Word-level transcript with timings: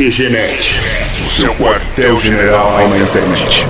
QGNet, 0.00 0.80
o 1.22 1.26
seu 1.26 1.54
quartel-general 1.56 2.88
na 2.88 2.96
internet. 2.96 3.66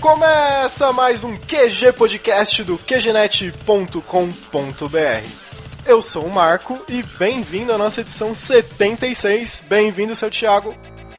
Começa 0.00 0.90
mais 0.94 1.22
um 1.22 1.36
QG 1.36 1.92
Podcast 1.92 2.64
do 2.64 2.78
QGNet.com.br. 2.78 3.98
Eu 5.84 6.00
sou 6.00 6.24
o 6.24 6.30
Marco 6.30 6.82
e 6.88 7.02
bem-vindo 7.18 7.74
à 7.74 7.76
nossa 7.76 8.00
edição 8.00 8.34
76. 8.34 9.64
Bem-vindo, 9.68 10.16
seu 10.16 10.30
Thiago. 10.30 10.74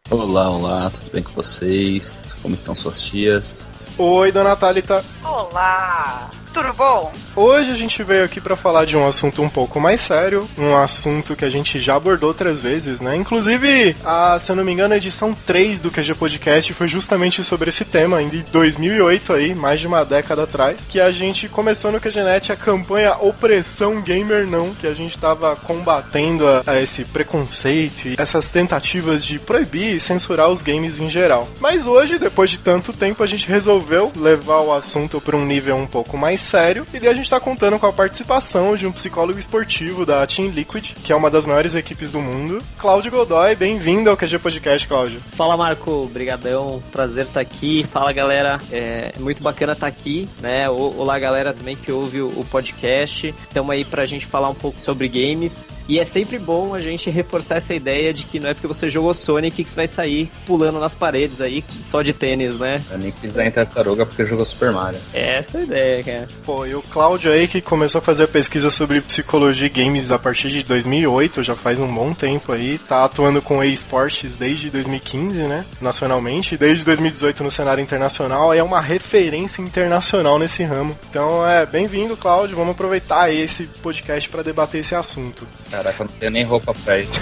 Olá, 0.09 0.49
olá, 0.49 0.89
tudo 0.89 1.11
bem 1.13 1.23
com 1.23 1.31
vocês? 1.31 2.35
Como 2.41 2.53
estão 2.53 2.75
suas 2.75 3.01
tias? 3.01 3.65
Oi, 3.97 4.33
dona 4.33 4.53
Thalita. 4.53 5.03
Olá, 5.23 6.29
tudo 6.53 6.71
bom? 6.73 7.11
Hoje 7.35 7.71
a 7.71 7.75
gente 7.75 8.03
veio 8.03 8.23
aqui 8.23 8.39
para 8.39 8.55
falar 8.55 8.85
de 8.85 8.95
um 8.95 9.07
assunto 9.07 9.41
um 9.41 9.49
pouco 9.49 9.79
mais 9.79 10.01
sério, 10.01 10.47
um 10.55 10.77
assunto 10.77 11.35
que 11.35 11.43
a 11.43 11.49
gente 11.49 11.79
já 11.79 11.95
abordou 11.95 12.29
outras 12.29 12.59
vezes, 12.59 13.01
né? 13.01 13.15
Inclusive, 13.15 13.95
a, 14.05 14.37
se 14.39 14.51
eu 14.51 14.55
não 14.55 14.63
me 14.63 14.71
engano, 14.71 14.93
a 14.93 14.97
edição 14.97 15.33
3 15.33 15.81
do 15.81 15.89
QG 15.89 16.13
Podcast 16.13 16.71
foi 16.73 16.87
justamente 16.87 17.43
sobre 17.43 17.69
esse 17.69 17.83
tema, 17.83 18.21
em 18.21 18.29
2008 18.51 19.33
aí, 19.33 19.55
mais 19.55 19.79
de 19.79 19.87
uma 19.87 20.05
década 20.05 20.43
atrás, 20.43 20.77
que 20.87 21.01
a 21.01 21.11
gente 21.11 21.49
começou 21.49 21.91
no 21.91 21.99
QGNet 21.99 22.51
a 22.51 22.55
campanha 22.55 23.15
Opressão 23.19 23.99
Gamer 23.99 24.45
Não, 24.45 24.75
que 24.75 24.85
a 24.85 24.93
gente 24.93 25.17
tava 25.17 25.55
combatendo 25.55 26.47
a, 26.47 26.61
a 26.67 26.79
esse 26.79 27.03
preconceito 27.03 28.09
e 28.09 28.15
essas 28.15 28.47
tentativas 28.47 29.25
de 29.25 29.39
proibir 29.39 29.95
e 29.95 29.99
censurar 29.99 30.49
os 30.49 30.61
games 30.61 30.99
em 30.99 31.09
geral. 31.09 31.47
Mas 31.59 31.87
hoje, 31.87 32.19
depois 32.19 32.51
de 32.51 32.59
tanto 32.59 32.93
tempo, 32.93 33.23
a 33.23 33.27
gente 33.27 33.47
resolveu 33.47 34.11
levar 34.15 34.59
o 34.59 34.71
assunto 34.71 35.19
para 35.19 35.35
um 35.35 35.45
nível 35.45 35.75
um 35.77 35.87
pouco 35.87 36.15
mais 36.15 36.42
sério 36.43 36.85
e 36.93 36.99
daí 36.99 37.09
a 37.09 37.13
gente 37.13 37.23
está 37.23 37.39
contando 37.39 37.79
com 37.79 37.87
a 37.87 37.93
participação 37.93 38.75
de 38.75 38.85
um 38.85 38.91
psicólogo 38.91 39.39
esportivo 39.39 40.05
da 40.05 40.27
Team 40.27 40.49
Liquid, 40.49 40.91
que 41.03 41.11
é 41.11 41.15
uma 41.15 41.31
das 41.31 41.45
maiores 41.45 41.73
equipes 41.73 42.11
do 42.11 42.19
mundo. 42.19 42.61
Cláudio 42.77 43.11
Godoy, 43.11 43.55
bem-vindo 43.55 44.09
ao 44.09 44.17
QG 44.17 44.37
Podcast, 44.39 44.87
Cláudio. 44.87 45.21
Fala, 45.31 45.55
Marco. 45.55 46.09
Brigadão. 46.13 46.83
Prazer 46.91 47.25
estar 47.25 47.39
aqui. 47.39 47.83
Fala, 47.91 48.11
galera. 48.11 48.59
É 48.71 49.13
muito 49.19 49.41
bacana 49.41 49.73
estar 49.73 49.87
aqui, 49.87 50.27
né? 50.41 50.69
Olá, 50.69 51.17
galera 51.17 51.53
também 51.53 51.75
que 51.75 51.91
ouve 51.91 52.21
o 52.21 52.45
podcast. 52.51 53.33
Estamos 53.47 53.71
aí 53.71 53.85
pra 53.85 54.05
gente 54.05 54.25
falar 54.25 54.49
um 54.49 54.55
pouco 54.55 54.79
sobre 54.79 55.07
games. 55.07 55.69
E 55.87 55.99
é 55.99 56.05
sempre 56.05 56.39
bom 56.39 56.73
a 56.73 56.79
gente 56.79 57.09
reforçar 57.09 57.55
essa 57.55 57.73
ideia 57.73 58.13
de 58.13 58.25
que 58.25 58.39
não 58.39 58.49
é 58.49 58.53
porque 58.53 58.67
você 58.67 58.89
jogou 58.89 59.13
Sonic 59.13 59.63
que 59.63 59.69
você 59.69 59.75
vai 59.75 59.87
sair 59.87 60.31
pulando 60.45 60.79
nas 60.79 60.95
paredes 60.95 61.41
aí 61.41 61.63
só 61.81 62.01
de 62.01 62.13
tênis, 62.13 62.57
né? 62.57 62.81
Eu 62.89 62.97
nem 62.97 63.11
quis 63.11 63.33
dar 63.33 63.45
em 63.45 63.51
tartaruga 63.51 64.05
porque 64.05 64.25
jogou 64.25 64.45
Super 64.45 64.71
Mario. 64.71 64.99
Essa 65.13 65.57
é 65.57 65.61
a 65.61 65.63
ideia, 65.63 66.03
cara. 66.03 66.29
Pô, 66.45 66.65
e 66.65 66.75
o 66.75 66.81
Cláudio 66.81 67.31
aí 67.31 67.47
que 67.47 67.61
começou 67.61 67.99
a 67.99 68.01
fazer 68.01 68.23
a 68.23 68.27
pesquisa 68.27 68.69
sobre 68.69 68.99
psicologia 69.01 69.67
e 69.67 69.69
games 69.69 70.11
a 70.11 70.19
partir 70.19 70.49
de 70.49 70.63
2008, 70.63 71.43
já 71.43 71.55
faz 71.55 71.79
um 71.79 71.87
bom 71.87 72.13
tempo 72.13 72.51
aí, 72.51 72.77
tá 72.77 73.05
atuando 73.05 73.41
com 73.41 73.63
esportes 73.63 74.35
desde 74.35 74.69
2015, 74.69 75.43
né? 75.43 75.65
Nacionalmente, 75.79 76.57
desde 76.57 76.83
2018 76.83 77.43
no 77.43 77.51
cenário 77.51 77.81
internacional, 77.81 78.53
é 78.53 78.61
uma 78.61 78.81
referência 78.81 79.61
internacional 79.61 80.37
nesse 80.37 80.63
ramo. 80.63 80.97
Então 81.09 81.47
é 81.47 81.65
bem-vindo, 81.65 82.17
Cláudio. 82.17 82.57
Vamos 82.57 82.71
aproveitar 82.71 83.33
esse 83.33 83.63
podcast 83.81 84.27
para 84.29 84.43
debater 84.43 84.81
esse 84.81 84.95
assunto. 84.95 85.47
Caraca, 85.71 86.03
eu 86.03 86.07
não 86.07 86.13
tenho 86.15 86.31
nem 86.31 86.43
roupa 86.43 86.73
pra 86.73 86.99
isso. 86.99 87.19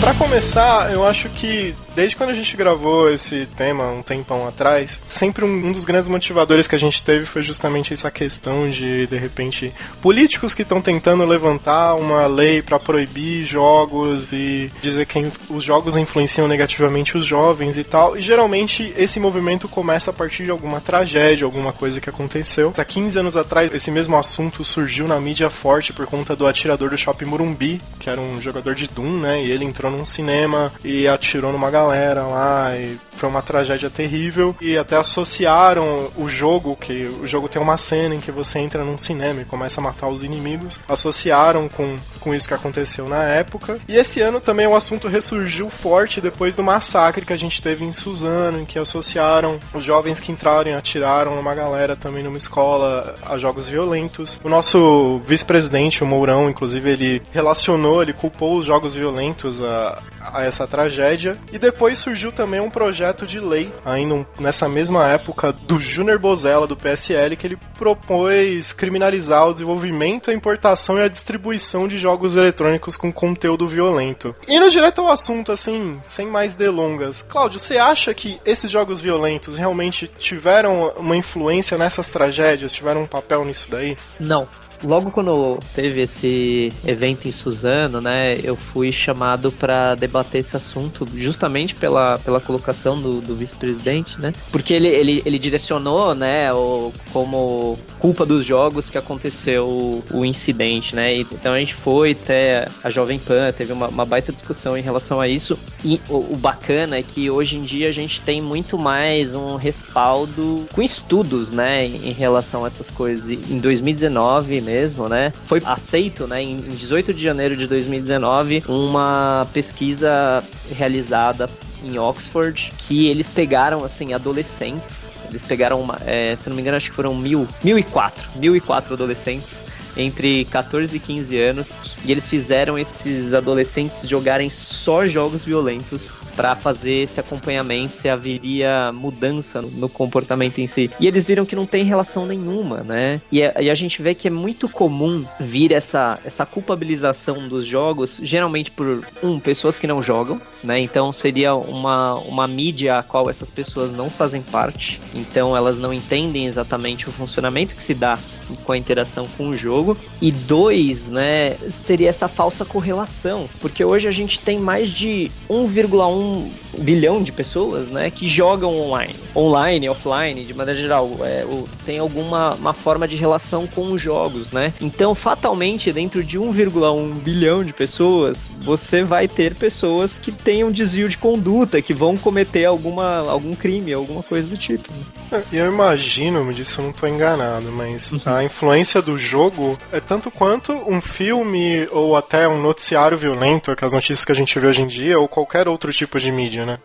Para 0.00 0.14
começar, 0.14 0.90
eu 0.90 1.04
acho 1.04 1.28
que 1.28 1.74
desde 1.94 2.16
quando 2.16 2.30
a 2.30 2.34
gente 2.34 2.56
gravou 2.56 3.10
esse 3.10 3.46
tema 3.54 3.84
um 3.90 4.00
tempão 4.00 4.48
atrás, 4.48 5.02
sempre 5.06 5.44
um, 5.44 5.66
um 5.66 5.72
dos 5.72 5.84
grandes 5.84 6.08
motivadores 6.08 6.66
que 6.66 6.74
a 6.74 6.78
gente 6.78 7.02
teve 7.02 7.26
foi 7.26 7.42
justamente 7.42 7.92
essa 7.92 8.10
questão 8.10 8.70
de, 8.70 9.06
de 9.06 9.18
repente, 9.18 9.74
políticos 10.00 10.54
que 10.54 10.62
estão 10.62 10.80
tentando 10.80 11.26
levantar 11.26 11.96
uma 11.96 12.26
lei 12.26 12.62
para 12.62 12.78
proibir 12.78 13.44
jogos 13.44 14.32
e 14.32 14.72
dizer 14.80 15.04
que 15.04 15.30
os 15.50 15.62
jogos 15.62 15.98
influenciam 15.98 16.48
negativamente 16.48 17.18
os 17.18 17.26
jovens 17.26 17.76
e 17.76 17.84
tal. 17.84 18.16
E 18.16 18.22
geralmente 18.22 18.94
esse 18.96 19.20
movimento 19.20 19.68
começa 19.68 20.10
a 20.10 20.14
partir 20.14 20.44
de 20.44 20.50
alguma 20.50 20.80
tragédia, 20.80 21.44
alguma 21.44 21.74
coisa 21.74 22.00
que 22.00 22.08
aconteceu. 22.08 22.72
Há 22.74 22.84
15 22.84 23.18
anos 23.18 23.36
atrás, 23.36 23.70
esse 23.74 23.90
mesmo 23.90 24.16
assunto 24.16 24.64
surgiu 24.64 25.06
na 25.06 25.20
mídia 25.20 25.50
forte 25.50 25.92
por 25.92 26.06
conta 26.06 26.34
do 26.34 26.46
atirador 26.46 26.88
do 26.88 26.96
Shopping 26.96 27.26
Morumbi, 27.26 27.82
que 27.98 28.08
era 28.08 28.18
um 28.18 28.40
jogador 28.40 28.74
de 28.74 28.86
Doom, 28.86 29.18
né? 29.20 29.44
E 29.44 29.50
ele 29.50 29.66
entrou 29.66 29.89
num 29.90 30.04
cinema 30.04 30.72
e 30.84 31.06
atirou 31.06 31.52
numa 31.52 31.70
galera 31.70 32.22
lá 32.22 32.76
e 32.76 32.98
foi 33.20 33.28
uma 33.28 33.42
tragédia 33.42 33.90
terrível 33.90 34.56
e 34.62 34.78
até 34.78 34.96
associaram 34.96 36.10
o 36.16 36.26
jogo, 36.26 36.74
que 36.74 37.04
o 37.20 37.26
jogo 37.26 37.50
tem 37.50 37.60
uma 37.60 37.76
cena 37.76 38.14
em 38.14 38.20
que 38.20 38.32
você 38.32 38.58
entra 38.58 38.82
num 38.82 38.96
cinema 38.96 39.42
e 39.42 39.44
começa 39.44 39.78
a 39.78 39.84
matar 39.84 40.08
os 40.08 40.24
inimigos, 40.24 40.80
associaram 40.88 41.68
com, 41.68 41.96
com 42.18 42.34
isso 42.34 42.48
que 42.48 42.54
aconteceu 42.54 43.06
na 43.06 43.22
época. 43.24 43.78
E 43.86 43.96
esse 43.96 44.22
ano 44.22 44.40
também 44.40 44.66
o 44.66 44.74
assunto 44.74 45.06
ressurgiu 45.06 45.68
forte 45.68 46.18
depois 46.18 46.54
do 46.54 46.62
massacre 46.62 47.26
que 47.26 47.32
a 47.32 47.36
gente 47.36 47.60
teve 47.60 47.84
em 47.84 47.92
Suzano, 47.92 48.60
em 48.60 48.64
que 48.64 48.78
associaram 48.78 49.60
os 49.74 49.84
jovens 49.84 50.18
que 50.18 50.32
entraram 50.32 50.70
e 50.70 50.74
atiraram 50.74 51.36
numa 51.36 51.54
galera 51.54 51.94
também 51.94 52.22
numa 52.22 52.38
escola 52.38 53.14
a 53.22 53.36
jogos 53.36 53.68
violentos. 53.68 54.40
O 54.42 54.48
nosso 54.48 55.20
vice-presidente, 55.26 56.02
o 56.02 56.06
Mourão, 56.06 56.48
inclusive, 56.48 56.90
ele 56.90 57.22
relacionou, 57.32 58.02
ele 58.02 58.14
culpou 58.14 58.56
os 58.56 58.64
jogos 58.64 58.94
violentos 58.94 59.62
a, 59.62 59.79
a 60.20 60.44
essa 60.44 60.66
tragédia. 60.66 61.38
E 61.52 61.58
depois 61.58 61.98
surgiu 61.98 62.30
também 62.32 62.60
um 62.60 62.70
projeto 62.70 63.26
de 63.26 63.40
lei, 63.40 63.72
ainda 63.84 64.26
nessa 64.38 64.68
mesma 64.68 65.06
época, 65.08 65.52
do 65.52 65.80
Júnior 65.80 66.18
Bozella, 66.18 66.66
do 66.66 66.76
PSL, 66.76 67.36
que 67.36 67.46
ele 67.46 67.58
propôs 67.78 68.72
criminalizar 68.72 69.48
o 69.48 69.52
desenvolvimento, 69.52 70.30
a 70.30 70.34
importação 70.34 70.98
e 70.98 71.02
a 71.02 71.08
distribuição 71.08 71.86
de 71.86 71.98
jogos 71.98 72.36
eletrônicos 72.36 72.96
com 72.96 73.12
conteúdo 73.12 73.68
violento. 73.68 74.34
Indo 74.48 74.70
direto 74.70 75.00
ao 75.00 75.12
assunto, 75.12 75.52
assim, 75.52 76.00
sem 76.08 76.26
mais 76.26 76.54
delongas. 76.54 77.22
Cláudio, 77.22 77.58
você 77.58 77.78
acha 77.78 78.12
que 78.14 78.40
esses 78.44 78.70
jogos 78.70 79.00
violentos 79.00 79.56
realmente 79.56 80.10
tiveram 80.18 80.92
uma 80.96 81.16
influência 81.16 81.78
nessas 81.78 82.08
tragédias? 82.08 82.72
Tiveram 82.72 83.02
um 83.02 83.06
papel 83.06 83.44
nisso 83.44 83.70
daí? 83.70 83.96
Não 84.18 84.48
logo 84.82 85.10
quando 85.10 85.58
teve 85.74 86.02
esse 86.02 86.72
evento 86.86 87.28
em 87.28 87.32
Suzano, 87.32 88.00
né, 88.00 88.38
eu 88.42 88.56
fui 88.56 88.92
chamado 88.92 89.52
para 89.52 89.94
debater 89.94 90.40
esse 90.40 90.56
assunto 90.56 91.06
justamente 91.14 91.74
pela, 91.74 92.18
pela 92.18 92.40
colocação 92.40 93.00
do, 93.00 93.20
do 93.20 93.34
vice-presidente, 93.34 94.20
né, 94.20 94.32
porque 94.50 94.74
ele, 94.74 94.88
ele, 94.88 95.22
ele 95.24 95.38
direcionou, 95.38 96.14
né, 96.14 96.52
o, 96.52 96.92
como 97.12 97.78
culpa 97.98 98.24
dos 98.24 98.44
jogos 98.44 98.88
que 98.88 98.96
aconteceu 98.96 99.66
o, 99.66 99.98
o 100.12 100.24
incidente, 100.24 100.94
né, 100.94 101.16
e, 101.16 101.20
então 101.20 101.52
a 101.52 101.58
gente 101.58 101.74
foi 101.74 102.12
até 102.12 102.68
a 102.82 102.90
Jovem 102.90 103.18
Pan, 103.18 103.52
teve 103.52 103.72
uma, 103.72 103.88
uma 103.88 104.04
baita 104.04 104.32
discussão 104.32 104.76
em 104.76 104.82
relação 104.82 105.20
a 105.20 105.28
isso, 105.28 105.58
e 105.84 106.00
o, 106.08 106.32
o 106.32 106.36
bacana 106.36 106.96
é 106.96 107.02
que 107.02 107.30
hoje 107.30 107.56
em 107.56 107.62
dia 107.62 107.88
a 107.88 107.92
gente 107.92 108.20
tem 108.22 108.40
muito 108.40 108.78
mais 108.78 109.34
um 109.34 109.56
respaldo 109.56 110.66
com 110.72 110.82
estudos, 110.82 111.50
né, 111.50 111.86
em 111.86 112.12
relação 112.12 112.64
a 112.64 112.66
essas 112.66 112.90
coisas. 112.90 113.28
E 113.28 113.34
em 113.34 113.58
2019, 113.58 114.60
mesmo, 114.70 115.08
né? 115.08 115.32
Foi 115.42 115.60
aceito, 115.64 116.26
né, 116.26 116.40
em 116.42 116.56
18 116.56 117.12
de 117.12 117.22
janeiro 117.22 117.56
de 117.56 117.66
2019, 117.66 118.62
uma 118.68 119.46
pesquisa 119.52 120.44
realizada 120.70 121.50
em 121.84 121.98
Oxford 121.98 122.72
que 122.78 123.08
eles 123.08 123.28
pegaram, 123.28 123.84
assim, 123.84 124.12
adolescentes. 124.12 125.06
Eles 125.28 125.42
pegaram, 125.42 125.80
uma, 125.80 125.98
é, 126.06 126.36
se 126.36 126.48
não 126.48 126.56
me 126.56 126.62
engano, 126.62 126.76
acho 126.76 126.90
que 126.90 126.96
foram 126.96 127.14
mil, 127.14 127.46
mil 127.64 127.78
e 127.78 127.82
quatro, 127.82 128.28
mil 128.36 128.54
e 128.54 128.60
quatro 128.60 128.94
adolescentes 128.94 129.69
entre 130.00 130.44
14 130.46 130.96
e 130.96 131.00
15 131.00 131.38
anos 131.38 131.78
e 132.04 132.10
eles 132.10 132.28
fizeram 132.28 132.78
esses 132.78 133.32
adolescentes 133.34 134.08
jogarem 134.08 134.50
só 134.50 135.06
jogos 135.06 135.44
violentos 135.44 136.12
para 136.36 136.54
fazer 136.56 137.02
esse 137.02 137.20
acompanhamento 137.20 137.94
se 137.94 138.08
haveria 138.08 138.90
mudança 138.92 139.60
no, 139.60 139.88
comportamento 139.88 140.58
em 140.58 140.66
si. 140.66 140.90
E 140.98 141.06
eles 141.06 141.24
viram 141.24 141.44
que 141.44 141.56
não 141.56 141.66
tem 141.66 141.84
relação 141.84 142.24
nenhuma, 142.24 142.82
né? 142.82 143.20
E, 143.30 143.42
é, 143.42 143.54
e, 143.60 143.70
a 143.70 143.74
gente 143.74 144.00
vê 144.00 144.14
que 144.14 144.28
é 144.28 144.30
muito 144.30 144.68
comum 144.68 145.24
vir 145.38 145.72
essa, 145.72 146.18
essa 146.24 146.46
culpabilização 146.46 147.48
dos 147.48 147.66
jogos, 147.66 148.20
geralmente 148.22 148.70
por, 148.70 149.06
um, 149.22 149.38
pessoas 149.38 149.78
que 149.78 149.86
não 149.86 150.02
jogam, 150.02 150.40
né? 150.62 150.78
Então 150.78 151.12
seria 151.12 151.54
uma, 151.54 152.14
uma 152.14 152.46
mídia 152.46 152.98
a 152.98 153.02
qual 153.02 153.28
essas 153.28 153.50
pessoas 153.50 153.92
não 153.92 154.08
fazem 154.08 154.42
parte, 154.42 155.00
então 155.14 155.56
elas 155.56 155.78
não 155.78 155.92
entendem 155.92 156.46
exatamente 156.46 157.08
o 157.08 157.12
funcionamento 157.12 157.74
que 157.74 157.82
se 157.82 157.94
dá 157.94 158.18
com 158.64 158.72
a 158.72 158.78
interação 158.78 159.26
com 159.36 159.48
o 159.48 159.56
jogo. 159.56 159.96
E 160.20 160.30
dois, 160.30 161.08
né, 161.08 161.56
seria 161.72 162.08
essa 162.08 162.28
falsa 162.28 162.64
correlação, 162.64 163.48
porque 163.60 163.84
hoje 163.84 164.08
a 164.08 164.12
gente 164.12 164.38
tem 164.38 164.58
mais 164.58 164.90
de 164.90 165.30
1,1 165.48 166.48
bilhão 166.78 167.22
de 167.22 167.32
pessoas, 167.32 167.88
né, 167.88 168.10
que 168.10 168.26
jogam 168.26 168.78
online. 168.78 169.14
Online, 169.34 169.88
offline, 169.88 170.44
de 170.44 170.54
maneira 170.54 170.80
geral, 170.80 171.10
é, 171.22 171.44
tem 171.84 171.98
alguma 171.98 172.54
uma 172.54 172.72
forma 172.72 173.06
de 173.06 173.16
relação 173.16 173.66
com 173.66 173.92
os 173.92 174.00
jogos, 174.00 174.50
né? 174.50 174.72
Então, 174.80 175.14
fatalmente, 175.14 175.92
dentro 175.92 176.22
de 176.22 176.38
1,1 176.38 177.12
bilhão 177.14 177.64
de 177.64 177.72
pessoas, 177.72 178.52
você 178.62 179.02
vai 179.02 179.26
ter 179.26 179.54
pessoas 179.54 180.14
que 180.14 180.30
tenham 180.30 180.70
desvio 180.70 181.08
de 181.08 181.18
conduta, 181.18 181.82
que 181.82 181.94
vão 181.94 182.16
cometer 182.16 182.64
alguma, 182.64 183.18
algum 183.18 183.54
crime, 183.54 183.92
alguma 183.92 184.22
coisa 184.22 184.48
do 184.48 184.56
tipo. 184.56 184.92
É, 185.32 185.42
e 185.52 185.56
eu 185.56 185.66
imagino, 185.66 186.44
me 186.44 186.52
disse 186.52 186.78
eu 186.78 186.84
não 186.84 186.90
estou 186.90 187.08
enganado, 187.08 187.70
mas 187.72 188.10
uhum. 188.10 188.18
A 188.40 188.44
influência 188.44 189.02
do 189.02 189.18
jogo 189.18 189.78
é 189.92 190.00
tanto 190.00 190.30
quanto 190.30 190.72
um 190.72 191.00
filme 191.00 191.86
ou 191.92 192.16
até 192.16 192.48
um 192.48 192.60
noticiário 192.60 193.16
violento, 193.16 193.70
aquelas 193.70 193.92
notícias 193.92 194.24
que 194.24 194.32
a 194.32 194.34
gente 194.34 194.58
vê 194.58 194.66
hoje 194.66 194.82
em 194.82 194.86
dia, 194.86 195.18
ou 195.18 195.28
qualquer 195.28 195.68
outro 195.68 195.92
tipo 195.92 196.18
de 196.18 196.32
mídia, 196.32 196.64
né? 196.64 196.78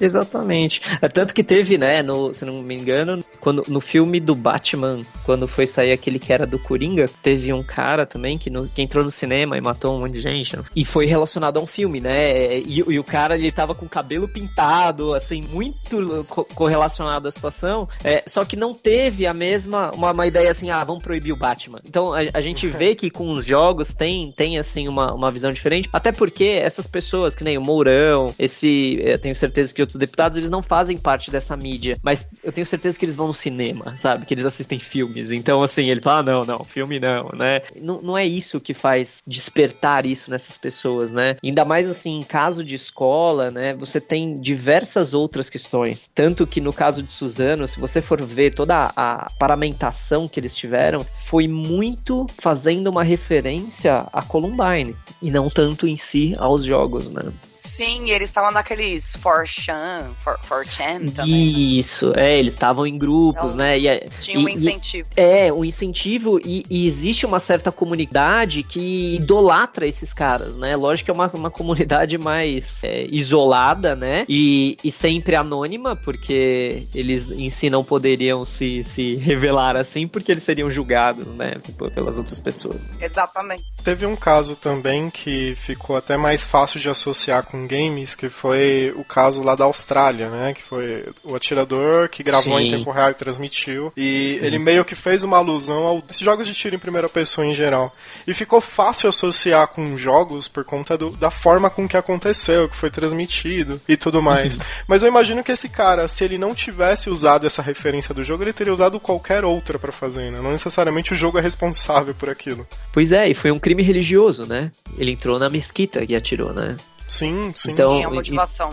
Exatamente. 0.00 0.80
É 1.00 1.08
tanto 1.08 1.34
que 1.34 1.42
teve, 1.42 1.76
né, 1.76 2.02
no, 2.02 2.32
se 2.32 2.44
não 2.44 2.54
me 2.62 2.74
engano, 2.74 3.20
quando, 3.40 3.62
no 3.68 3.80
filme 3.80 4.20
do 4.20 4.34
Batman, 4.34 5.02
quando 5.24 5.46
foi 5.48 5.66
sair 5.66 5.92
aquele 5.92 6.18
que 6.18 6.32
era 6.32 6.46
do 6.46 6.58
Coringa, 6.58 7.08
teve 7.22 7.52
um 7.52 7.62
cara 7.62 8.06
também 8.06 8.38
que, 8.38 8.50
no, 8.50 8.68
que 8.68 8.82
entrou 8.82 9.04
no 9.04 9.10
cinema 9.10 9.56
e 9.56 9.60
matou 9.60 9.96
um 9.96 10.00
monte 10.00 10.12
de 10.12 10.20
gente. 10.20 10.58
E 10.74 10.84
foi 10.84 11.06
relacionado 11.06 11.58
a 11.58 11.60
um 11.60 11.66
filme, 11.66 12.00
né? 12.00 12.58
E, 12.58 12.78
e 12.78 12.98
o 12.98 13.04
cara, 13.04 13.36
ele 13.36 13.50
tava 13.50 13.74
com 13.74 13.86
o 13.86 13.88
cabelo 13.88 14.28
pintado, 14.28 15.14
assim, 15.14 15.42
muito 15.42 16.24
co 16.28 16.44
correlacionado 16.54 17.28
à 17.28 17.30
situação. 17.30 17.88
É, 18.02 18.22
só 18.26 18.44
que 18.44 18.56
não 18.56 18.74
teve 18.74 19.26
a 19.26 19.34
mesma, 19.34 19.90
uma, 19.92 20.12
uma, 20.12 20.26
ideia 20.26 20.50
assim, 20.50 20.70
ah, 20.70 20.82
vamos 20.82 21.04
proibir 21.04 21.32
o 21.32 21.36
Batman. 21.36 21.80
Então 21.86 22.12
a, 22.12 22.20
a 22.34 22.40
gente 22.40 22.66
vê 22.66 22.94
que 22.94 23.10
com 23.10 23.32
os 23.32 23.46
jogos 23.46 23.94
tem, 23.94 24.32
tem 24.32 24.58
assim, 24.58 24.88
uma, 24.88 25.12
uma 25.12 25.30
visão 25.30 25.52
diferente. 25.52 25.88
Até 25.92 26.12
porque 26.12 26.44
essas 26.44 26.86
pessoas, 26.86 27.34
que 27.34 27.44
nem 27.44 27.56
o 27.58 27.60
Mourão, 27.60 28.34
esse, 28.38 28.98
eu 29.02 29.18
tenho 29.18 29.34
certeza 29.34 29.72
que 29.72 29.82
outros 29.88 29.98
deputados, 29.98 30.38
eles 30.38 30.50
não 30.50 30.62
fazem 30.62 30.98
parte 30.98 31.30
dessa 31.30 31.56
mídia. 31.56 31.96
Mas 32.02 32.26
eu 32.42 32.52
tenho 32.52 32.66
certeza 32.66 32.98
que 32.98 33.04
eles 33.04 33.16
vão 33.16 33.28
no 33.28 33.34
cinema, 33.34 33.96
sabe? 33.98 34.26
Que 34.26 34.34
eles 34.34 34.44
assistem 34.44 34.78
filmes. 34.78 35.32
Então, 35.32 35.62
assim, 35.62 35.88
ele 35.88 36.00
fala, 36.00 36.18
ah, 36.18 36.22
não, 36.22 36.44
não, 36.44 36.64
filme 36.64 37.00
não, 37.00 37.30
né? 37.30 37.62
Não, 37.80 38.00
não 38.02 38.18
é 38.18 38.26
isso 38.26 38.60
que 38.60 38.74
faz 38.74 39.18
despertar 39.26 40.06
isso 40.06 40.30
nessas 40.30 40.56
pessoas, 40.58 41.10
né? 41.10 41.34
Ainda 41.42 41.64
mais, 41.64 41.86
assim, 41.86 42.18
em 42.18 42.22
caso 42.22 42.62
de 42.62 42.74
escola, 42.74 43.50
né? 43.50 43.74
Você 43.74 44.00
tem 44.00 44.34
diversas 44.34 45.14
outras 45.14 45.48
questões. 45.48 46.10
Tanto 46.14 46.46
que 46.46 46.60
no 46.60 46.72
caso 46.72 47.02
de 47.02 47.10
Suzano, 47.10 47.66
se 47.66 47.80
você 47.80 48.00
for 48.00 48.20
ver 48.20 48.54
toda 48.54 48.92
a 48.96 49.26
paramentação 49.38 50.28
que 50.28 50.38
eles 50.38 50.54
tiveram, 50.54 51.04
foi 51.26 51.48
muito 51.48 52.26
fazendo 52.38 52.88
uma 52.88 53.02
referência 53.02 54.06
a 54.12 54.22
Columbine. 54.22 54.94
E 55.22 55.30
não 55.30 55.48
tanto 55.48 55.86
em 55.86 55.96
si 55.96 56.34
aos 56.38 56.64
jogos, 56.64 57.10
né? 57.10 57.22
Sim, 57.68 58.10
eles 58.10 58.28
estavam 58.30 58.50
naqueles 58.50 59.14
4chan, 59.22 60.04
4chan 60.24 61.14
também. 61.14 61.78
Isso, 61.78 62.12
é, 62.16 62.38
eles 62.38 62.54
estavam 62.54 62.86
em 62.86 62.96
grupos, 62.96 63.54
então, 63.54 63.56
né? 63.56 63.78
E, 63.78 63.86
é, 63.86 64.08
tinha 64.20 64.40
um 64.40 64.48
incentivo. 64.48 65.08
E, 65.16 65.20
é, 65.20 65.52
um 65.52 65.64
incentivo 65.64 66.40
e, 66.44 66.64
e, 66.70 66.86
existe 66.88 67.26
uma 67.26 67.38
certa 67.38 67.70
comunidade 67.70 68.62
que 68.62 69.16
idolatra 69.16 69.86
esses 69.86 70.14
caras, 70.14 70.56
né? 70.56 70.74
Lógico 70.74 71.06
que 71.06 71.10
é 71.10 71.14
uma, 71.14 71.30
uma 71.34 71.50
comunidade 71.50 72.16
mais 72.16 72.82
é, 72.82 73.06
isolada, 73.10 73.94
né? 73.94 74.24
E, 74.28 74.76
e 74.82 74.90
sempre 74.90 75.36
anônima, 75.36 75.94
porque 75.94 76.86
eles 76.94 77.30
em 77.30 77.48
si 77.48 77.68
não 77.68 77.84
poderiam 77.84 78.44
se, 78.44 78.82
se 78.82 79.16
revelar 79.16 79.76
assim, 79.76 80.08
porque 80.08 80.32
eles 80.32 80.42
seriam 80.42 80.70
julgados, 80.70 81.26
né? 81.34 81.52
Pelas 81.94 82.18
outras 82.18 82.40
pessoas. 82.40 82.98
Exatamente. 83.00 83.64
Teve 83.84 84.06
um 84.06 84.16
caso 84.16 84.56
também 84.56 85.10
que 85.10 85.54
ficou 85.56 85.96
até 85.96 86.16
mais 86.16 86.42
fácil 86.42 86.80
de 86.80 86.88
associar 86.88 87.44
com 87.44 87.57
games, 87.66 88.14
que 88.14 88.28
foi 88.28 88.92
o 88.96 89.04
caso 89.04 89.42
lá 89.42 89.54
da 89.54 89.64
Austrália, 89.64 90.28
né? 90.28 90.54
Que 90.54 90.62
foi 90.62 91.06
o 91.24 91.34
atirador 91.34 92.08
que 92.08 92.22
gravou 92.22 92.58
Sim. 92.58 92.66
em 92.66 92.70
tempo 92.70 92.90
real 92.90 93.10
e 93.10 93.14
transmitiu. 93.14 93.92
E 93.96 94.38
uhum. 94.40 94.46
ele 94.46 94.58
meio 94.58 94.84
que 94.84 94.94
fez 94.94 95.22
uma 95.22 95.38
alusão 95.38 95.86
aos 95.86 96.18
jogos 96.18 96.46
de 96.46 96.54
tiro 96.54 96.76
em 96.76 96.78
primeira 96.78 97.08
pessoa 97.08 97.46
em 97.46 97.54
geral. 97.54 97.92
E 98.26 98.34
ficou 98.34 98.60
fácil 98.60 99.08
associar 99.08 99.68
com 99.68 99.96
jogos 99.96 100.48
por 100.48 100.64
conta 100.64 100.96
do, 100.96 101.10
da 101.10 101.30
forma 101.30 101.70
com 101.70 101.88
que 101.88 101.96
aconteceu, 101.96 102.68
que 102.68 102.76
foi 102.76 102.90
transmitido 102.90 103.80
e 103.88 103.96
tudo 103.96 104.22
mais. 104.22 104.56
Uhum. 104.56 104.64
Mas 104.86 105.02
eu 105.02 105.08
imagino 105.08 105.42
que 105.42 105.52
esse 105.52 105.68
cara, 105.68 106.06
se 106.08 106.24
ele 106.24 106.38
não 106.38 106.54
tivesse 106.54 107.10
usado 107.10 107.46
essa 107.46 107.62
referência 107.62 108.14
do 108.14 108.24
jogo, 108.24 108.44
ele 108.44 108.52
teria 108.52 108.72
usado 108.72 109.00
qualquer 109.00 109.44
outra 109.44 109.78
para 109.78 109.92
fazer, 109.92 110.30
né? 110.30 110.40
Não 110.40 110.52
necessariamente 110.52 111.12
o 111.12 111.16
jogo 111.16 111.38
é 111.38 111.40
responsável 111.40 112.14
por 112.14 112.28
aquilo. 112.28 112.66
Pois 112.92 113.12
é, 113.12 113.28
e 113.28 113.34
foi 113.34 113.50
um 113.50 113.58
crime 113.58 113.82
religioso, 113.82 114.46
né? 114.46 114.70
Ele 114.98 115.12
entrou 115.12 115.38
na 115.38 115.48
mesquita 115.48 116.04
e 116.08 116.14
atirou, 116.14 116.52
né? 116.52 116.76
Sim, 117.08 117.52
sim. 117.56 117.72
Então, 117.72 117.96
sim, 117.96 118.02
é 118.02 118.04
a 118.04 118.10
motivação. 118.10 118.70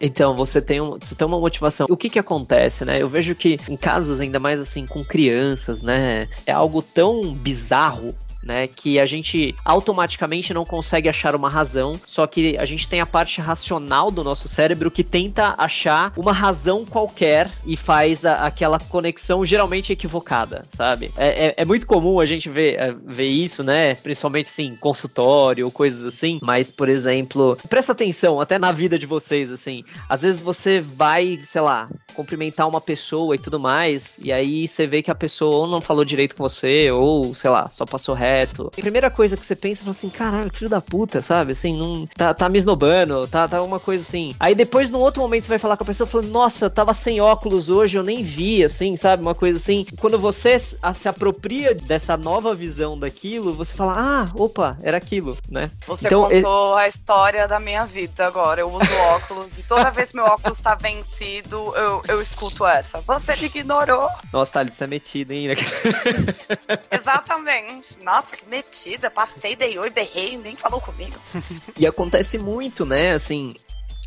Então, 0.00 0.34
você 0.34 0.60
tem, 0.62 0.80
um, 0.80 0.90
você 0.90 1.14
tem 1.14 1.26
uma 1.26 1.40
motivação. 1.40 1.86
O 1.90 1.96
que 1.96 2.08
que 2.08 2.18
acontece, 2.18 2.84
né? 2.84 3.02
Eu 3.02 3.08
vejo 3.08 3.34
que 3.34 3.58
em 3.68 3.76
casos 3.76 4.20
ainda 4.20 4.38
mais 4.38 4.60
assim 4.60 4.86
com 4.86 5.04
crianças, 5.04 5.82
né? 5.82 6.28
É 6.46 6.52
algo 6.52 6.80
tão 6.80 7.34
bizarro 7.34 8.14
né? 8.48 8.66
Que 8.66 8.98
a 8.98 9.04
gente 9.04 9.54
automaticamente 9.62 10.54
não 10.54 10.64
consegue 10.64 11.06
achar 11.06 11.36
uma 11.36 11.50
razão, 11.50 12.00
só 12.06 12.26
que 12.26 12.56
a 12.56 12.64
gente 12.64 12.88
tem 12.88 13.02
a 13.02 13.06
parte 13.06 13.42
racional 13.42 14.10
do 14.10 14.24
nosso 14.24 14.48
cérebro 14.48 14.90
que 14.90 15.04
tenta 15.04 15.54
achar 15.58 16.14
uma 16.16 16.32
razão 16.32 16.86
qualquer 16.86 17.50
e 17.66 17.76
faz 17.76 18.24
a, 18.24 18.46
aquela 18.46 18.78
conexão 18.78 19.44
geralmente 19.44 19.92
equivocada, 19.92 20.64
sabe? 20.74 21.10
É, 21.18 21.48
é, 21.48 21.54
é 21.58 21.64
muito 21.66 21.86
comum 21.86 22.18
a 22.18 22.24
gente 22.24 22.48
ver, 22.48 22.78
é, 22.78 22.94
ver 23.04 23.28
isso, 23.28 23.62
né? 23.62 23.94
Principalmente, 23.96 24.48
sim, 24.48 24.74
consultório 24.80 25.70
coisas 25.70 26.04
assim, 26.04 26.38
mas, 26.42 26.70
por 26.70 26.88
exemplo, 26.88 27.56
presta 27.68 27.92
atenção 27.92 28.40
até 28.40 28.58
na 28.58 28.72
vida 28.72 28.98
de 28.98 29.04
vocês, 29.04 29.52
assim. 29.52 29.84
Às 30.08 30.22
vezes 30.22 30.40
você 30.40 30.80
vai, 30.80 31.38
sei 31.44 31.60
lá, 31.60 31.86
cumprimentar 32.14 32.66
uma 32.66 32.80
pessoa 32.80 33.34
e 33.34 33.38
tudo 33.38 33.60
mais, 33.60 34.16
e 34.22 34.32
aí 34.32 34.66
você 34.66 34.86
vê 34.86 35.02
que 35.02 35.10
a 35.10 35.14
pessoa 35.14 35.54
ou 35.54 35.66
não 35.66 35.80
falou 35.80 36.04
direito 36.04 36.34
com 36.34 36.42
você, 36.42 36.90
ou, 36.90 37.34
sei 37.34 37.50
lá, 37.50 37.68
só 37.68 37.84
passou 37.84 38.14
reto. 38.38 38.70
A 38.76 38.80
primeira 38.80 39.10
coisa 39.10 39.36
que 39.36 39.44
você 39.44 39.56
pensa 39.56 39.82
é 39.86 39.90
assim, 39.90 40.08
caralho, 40.08 40.50
filho 40.52 40.70
da 40.70 40.80
puta, 40.80 41.20
sabe? 41.20 41.52
Assim, 41.52 41.76
não. 41.76 42.06
Tá, 42.06 42.32
tá 42.32 42.48
me 42.48 42.58
esnobando, 42.58 43.26
tá, 43.26 43.48
tá 43.48 43.62
uma 43.62 43.80
coisa 43.80 44.02
assim. 44.02 44.34
Aí 44.38 44.54
depois, 44.54 44.90
num 44.90 45.00
outro 45.00 45.22
momento, 45.22 45.44
você 45.44 45.50
vai 45.50 45.58
falar 45.58 45.76
com 45.76 45.84
a 45.84 45.86
pessoa 45.86 46.06
falando, 46.06 46.30
nossa, 46.30 46.70
tava 46.70 46.94
sem 46.94 47.20
óculos 47.20 47.68
hoje, 47.68 47.96
eu 47.96 48.02
nem 48.02 48.22
vi, 48.22 48.64
assim, 48.64 48.96
sabe? 48.96 49.22
Uma 49.22 49.34
coisa 49.34 49.58
assim. 49.58 49.86
Quando 49.98 50.18
você 50.18 50.58
se 50.58 51.08
apropria 51.08 51.74
dessa 51.74 52.16
nova 52.16 52.54
visão 52.54 52.98
daquilo, 52.98 53.52
você 53.52 53.74
fala, 53.74 53.94
ah, 53.96 54.28
opa, 54.34 54.76
era 54.82 54.96
aquilo, 54.96 55.36
né? 55.48 55.70
Você 55.86 56.06
então, 56.06 56.28
contou 56.28 56.76
a 56.76 56.86
história 56.88 57.48
da 57.48 57.58
minha 57.58 57.84
vida 57.84 58.26
agora. 58.26 58.60
Eu 58.60 58.72
uso 58.72 58.94
óculos 59.14 59.58
e 59.58 59.62
toda 59.62 59.90
vez 59.90 60.10
que 60.10 60.16
meu 60.16 60.24
óculos 60.26 60.58
tá 60.60 60.74
vencido, 60.74 61.56
eu, 61.76 62.02
eu 62.08 62.22
escuto 62.22 62.66
essa. 62.66 63.00
Você 63.00 63.36
me 63.36 63.46
ignorou. 63.46 64.08
Nossa, 64.32 64.52
Thales, 64.52 64.74
você 64.74 64.84
é 64.84 64.86
metido, 64.86 65.32
hein? 65.32 65.48
Exatamente. 66.90 67.98
Nossa, 68.02 68.27
que 68.36 68.48
metida, 68.48 69.10
passei, 69.10 69.56
dei 69.56 69.78
oi, 69.78 69.90
berrei, 69.90 70.36
nem 70.36 70.56
falou 70.56 70.80
comigo. 70.80 71.18
e 71.76 71.86
acontece 71.86 72.38
muito, 72.38 72.84
né, 72.84 73.12
assim, 73.14 73.54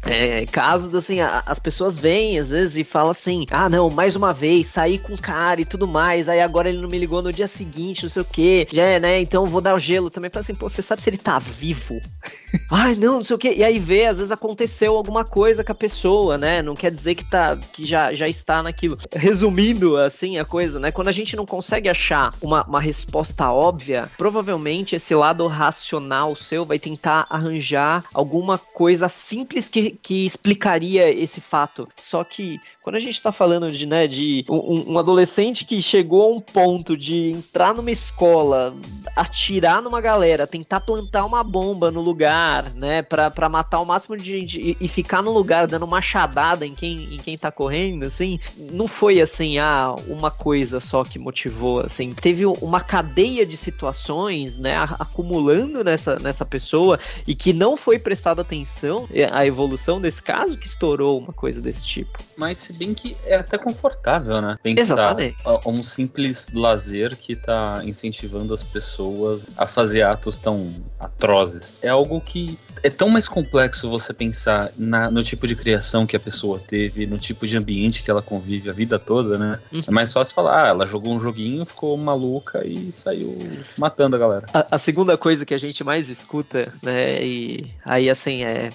é, 0.03 0.45
casos 0.47 0.95
assim, 0.95 1.19
a, 1.19 1.43
as 1.45 1.59
pessoas 1.59 1.97
vêm 1.97 2.39
às 2.39 2.49
vezes 2.49 2.77
e 2.77 2.83
falam 2.83 3.11
assim: 3.11 3.45
ah, 3.51 3.69
não, 3.69 3.89
mais 3.89 4.15
uma 4.15 4.33
vez, 4.33 4.67
saí 4.67 4.97
com 4.97 5.13
o 5.13 5.21
cara 5.21 5.61
e 5.61 5.65
tudo 5.65 5.87
mais, 5.87 6.27
aí 6.27 6.41
agora 6.41 6.69
ele 6.69 6.81
não 6.81 6.89
me 6.89 6.97
ligou 6.97 7.21
no 7.21 7.31
dia 7.31 7.47
seguinte, 7.47 8.03
não 8.03 8.09
sei 8.09 8.21
o 8.21 8.25
que, 8.25 8.67
já 8.71 8.83
é, 8.83 8.99
né? 8.99 9.21
Então 9.21 9.45
vou 9.45 9.61
dar 9.61 9.75
o 9.75 9.79
gelo 9.79 10.09
também. 10.09 10.31
Fala 10.31 10.41
assim, 10.41 10.55
pô, 10.55 10.67
você 10.67 10.81
sabe 10.81 11.01
se 11.01 11.09
ele 11.09 11.17
tá 11.17 11.37
vivo? 11.39 11.99
Ai, 12.71 12.95
não, 12.95 13.17
não 13.17 13.23
sei 13.23 13.35
o 13.35 13.39
que. 13.39 13.53
E 13.53 13.63
aí 13.63 13.79
vê, 13.79 14.05
às 14.05 14.17
vezes 14.17 14.31
aconteceu 14.31 14.95
alguma 14.95 15.23
coisa 15.23 15.63
com 15.63 15.71
a 15.71 15.75
pessoa, 15.75 16.37
né? 16.37 16.61
Não 16.61 16.73
quer 16.73 16.91
dizer 16.91 17.15
que 17.15 17.23
tá, 17.23 17.57
que 17.73 17.85
já, 17.85 18.13
já 18.13 18.27
está 18.27 18.63
naquilo. 18.63 18.97
Resumindo, 19.13 19.97
assim, 19.97 20.37
a 20.37 20.45
coisa, 20.45 20.79
né? 20.79 20.91
Quando 20.91 21.09
a 21.09 21.13
gente 21.13 21.35
não 21.35 21.45
consegue 21.45 21.89
achar 21.89 22.33
uma, 22.41 22.63
uma 22.63 22.79
resposta 22.79 23.51
óbvia, 23.51 24.09
provavelmente 24.17 24.95
esse 24.95 25.13
lado 25.13 25.45
racional 25.47 26.35
seu 26.35 26.65
vai 26.65 26.79
tentar 26.79 27.25
arranjar 27.29 28.03
alguma 28.13 28.57
coisa 28.57 29.07
simples 29.07 29.69
que 29.69 29.90
que, 30.01 30.25
explicaria 30.25 31.09
esse 31.09 31.41
fato. 31.41 31.87
Só 31.97 32.23
que 32.23 32.59
quando 32.81 32.95
a 32.95 32.99
gente 32.99 33.15
está 33.15 33.31
falando 33.31 33.69
de, 33.69 33.85
né, 33.85 34.07
de 34.07 34.43
um, 34.49 34.93
um, 34.93 34.99
adolescente 34.99 35.65
que 35.65 35.79
chegou 35.81 36.23
a 36.23 36.35
um 36.35 36.39
ponto 36.39 36.97
de 36.97 37.31
entrar 37.31 37.75
numa 37.75 37.91
escola, 37.91 38.75
atirar 39.15 39.83
numa 39.83 40.01
galera, 40.01 40.47
tentar 40.47 40.79
plantar 40.79 41.23
uma 41.25 41.43
bomba 41.43 41.91
no 41.91 42.01
lugar, 42.01 42.73
né, 42.73 43.03
pra, 43.03 43.31
matar 43.49 43.81
o 43.81 43.85
máximo 43.85 44.17
de 44.17 44.23
gente 44.23 44.77
e, 44.79 44.87
ficar 44.87 45.21
no 45.21 45.31
lugar 45.31 45.67
dando 45.67 45.87
machadada 45.87 46.65
em 46.65 46.73
quem, 46.73 47.15
em 47.15 47.17
quem 47.17 47.37
tá 47.37 47.51
correndo, 47.51 48.03
assim, 48.03 48.39
não 48.71 48.87
foi 48.87 49.21
assim, 49.21 49.59
ah, 49.59 49.95
uma 50.07 50.31
coisa 50.31 50.79
só 50.79 51.03
que 51.03 51.19
motivou, 51.19 51.81
assim, 51.81 52.13
teve 52.13 52.45
uma 52.45 52.81
cadeia 52.81 53.45
de 53.45 53.55
situações, 53.55 54.57
né, 54.57 54.75
acumulando 54.99 55.83
nessa, 55.83 56.17
nessa 56.17 56.45
pessoa 56.45 56.99
e 57.27 57.35
que 57.35 57.53
não 57.53 57.77
foi 57.77 57.99
prestada 57.99 58.41
atenção 58.41 59.07
à 59.31 59.45
evolução 59.45 60.01
desse 60.01 60.21
caso 60.21 60.57
que 60.57 60.65
estourou 60.65 61.19
uma 61.19 61.31
coisa 61.31 61.61
desse 61.61 61.83
tipo. 61.83 62.19
Mas 62.35 62.70
se 62.71 62.77
bem 62.77 62.93
que 62.93 63.15
é 63.25 63.35
até 63.35 63.57
confortável, 63.57 64.41
né? 64.41 64.57
Pensar 64.63 64.81
Exatamente. 64.81 65.37
a- 65.45 65.59
um 65.69 65.83
simples 65.83 66.47
lazer 66.53 67.15
que 67.17 67.35
tá 67.35 67.81
incentivando 67.83 68.53
as 68.53 68.63
pessoas 68.63 69.41
a 69.57 69.65
fazer 69.67 70.01
atos 70.03 70.37
tão 70.37 70.73
atrozes. 70.99 71.73
É 71.81 71.89
algo 71.89 72.19
que 72.21 72.57
é 72.83 72.89
tão 72.89 73.09
mais 73.09 73.27
complexo 73.27 73.89
você 73.89 74.11
pensar 74.13 74.71
na- 74.77 75.11
no 75.11 75.23
tipo 75.23 75.47
de 75.47 75.55
criação 75.55 76.05
que 76.07 76.15
a 76.15 76.19
pessoa 76.19 76.59
teve, 76.59 77.05
no 77.05 77.17
tipo 77.19 77.45
de 77.45 77.55
ambiente 77.55 78.01
que 78.01 78.09
ela 78.09 78.21
convive 78.21 78.69
a 78.69 78.73
vida 78.73 78.97
toda, 78.97 79.37
né? 79.37 79.59
Uhum. 79.71 79.83
É 79.87 79.91
mais 79.91 80.11
fácil 80.11 80.33
falar, 80.33 80.65
ah, 80.65 80.67
ela 80.69 80.87
jogou 80.87 81.13
um 81.13 81.19
joguinho, 81.19 81.65
ficou 81.65 81.95
maluca 81.97 82.65
e 82.65 82.91
saiu 82.91 83.37
matando 83.77 84.15
a 84.15 84.19
galera. 84.19 84.45
A, 84.53 84.75
a 84.75 84.77
segunda 84.79 85.15
coisa 85.17 85.45
que 85.45 85.53
a 85.53 85.57
gente 85.57 85.83
mais 85.83 86.09
escuta, 86.09 86.73
né, 86.81 87.23
e 87.23 87.63
aí 87.85 88.09
assim, 88.09 88.43
é. 88.43 88.69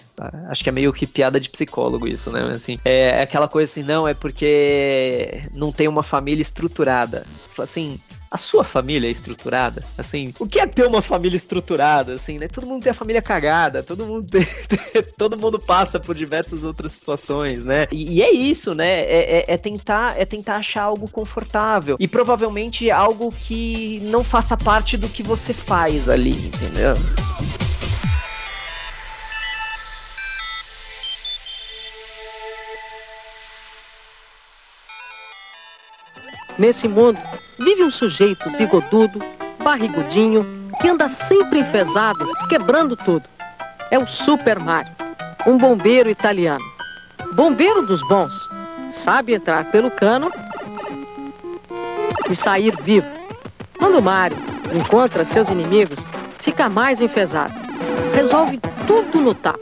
Acho 0.48 0.62
que 0.62 0.68
é 0.70 0.72
meio 0.72 0.92
que 0.92 1.06
piada 1.06 1.38
de 1.40 1.50
psicólogo 1.50 2.06
isso, 2.06 2.30
né? 2.30 2.50
Assim, 2.54 2.78
é 2.84 3.20
aquela 3.22 3.48
coisa 3.48 3.70
assim, 3.70 3.82
não, 3.86 4.06
é 4.06 4.12
porque 4.14 5.42
não 5.54 5.70
tem 5.72 5.88
uma 5.88 6.02
família 6.02 6.42
estruturada. 6.42 7.24
Assim. 7.58 7.98
A 8.28 8.36
sua 8.38 8.64
família 8.64 9.06
é 9.06 9.10
estruturada? 9.10 9.84
Assim, 9.96 10.34
o 10.40 10.46
que 10.48 10.58
é 10.58 10.66
ter 10.66 10.84
uma 10.84 11.00
família 11.00 11.36
estruturada? 11.36 12.14
Assim, 12.14 12.38
né? 12.38 12.48
Todo 12.48 12.66
mundo 12.66 12.82
tem 12.82 12.90
a 12.90 12.94
família 12.94 13.22
cagada, 13.22 13.84
todo 13.84 14.04
mundo 14.04 14.26
tem- 14.26 14.44
todo 15.16 15.38
mundo 15.38 15.60
passa 15.60 16.00
por 16.00 16.14
diversas 16.14 16.64
outras 16.64 16.90
situações, 16.92 17.64
né? 17.64 17.86
E, 17.92 18.14
e 18.16 18.22
é 18.22 18.32
isso, 18.32 18.74
né? 18.74 19.02
É, 19.02 19.38
é- 19.38 19.54
é 19.54 19.56
tentar, 19.56 20.20
é 20.20 20.24
tentar 20.24 20.56
achar 20.56 20.82
algo 20.82 21.08
confortável 21.08 21.96
e 22.00 22.08
provavelmente 22.08 22.90
algo 22.90 23.30
que 23.30 24.00
não 24.02 24.24
faça 24.24 24.56
parte 24.56 24.96
do 24.96 25.08
que 25.08 25.22
você 25.22 25.54
faz 25.54 26.08
ali, 26.08 26.32
entendeu? 26.34 26.94
Nesse 36.58 36.88
mundo, 36.88 37.18
vive 37.58 37.84
um 37.84 37.90
sujeito 37.90 38.48
bigodudo, 38.50 39.22
barrigudinho, 39.62 40.46
que 40.80 40.88
anda 40.88 41.06
sempre 41.08 41.58
enfesado, 41.58 42.26
quebrando 42.48 42.96
tudo. 42.96 43.24
É 43.90 43.98
o 43.98 44.06
Super 44.06 44.58
Mario, 44.58 44.90
um 45.46 45.58
bombeiro 45.58 46.08
italiano. 46.08 46.64
Bombeiro 47.34 47.86
dos 47.86 48.00
bons. 48.08 48.32
Sabe 48.90 49.34
entrar 49.34 49.70
pelo 49.70 49.90
cano 49.90 50.32
e 52.30 52.34
sair 52.34 52.74
vivo. 52.82 53.06
Quando 53.78 54.00
Mario 54.00 54.38
encontra 54.74 55.26
seus 55.26 55.50
inimigos, 55.50 55.98
fica 56.40 56.70
mais 56.70 57.02
enfesado. 57.02 57.52
Resolve 58.14 58.58
tudo 58.86 59.20
no 59.20 59.34
tapa. 59.34 59.60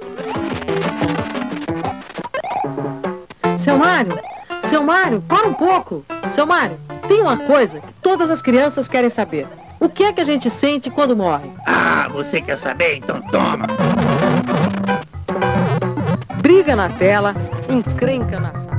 Seu 3.58 3.76
Mário, 3.76 4.16
seu 4.62 4.84
Mário, 4.84 5.20
para 5.22 5.48
um 5.48 5.54
pouco. 5.54 6.04
Seu 6.34 6.44
Mário, 6.44 6.76
tem 7.06 7.22
uma 7.22 7.36
coisa 7.36 7.78
que 7.78 7.92
todas 8.02 8.28
as 8.28 8.42
crianças 8.42 8.88
querem 8.88 9.08
saber. 9.08 9.46
O 9.78 9.88
que 9.88 10.02
é 10.02 10.12
que 10.12 10.20
a 10.20 10.24
gente 10.24 10.50
sente 10.50 10.90
quando 10.90 11.16
morre? 11.16 11.48
Ah, 11.64 12.08
você 12.10 12.40
quer 12.40 12.58
saber? 12.58 12.96
Então 12.96 13.22
toma. 13.30 13.66
Briga 16.38 16.74
na 16.74 16.88
tela, 16.88 17.36
encrenca 17.68 18.40
na 18.40 18.52
sala. 18.52 18.73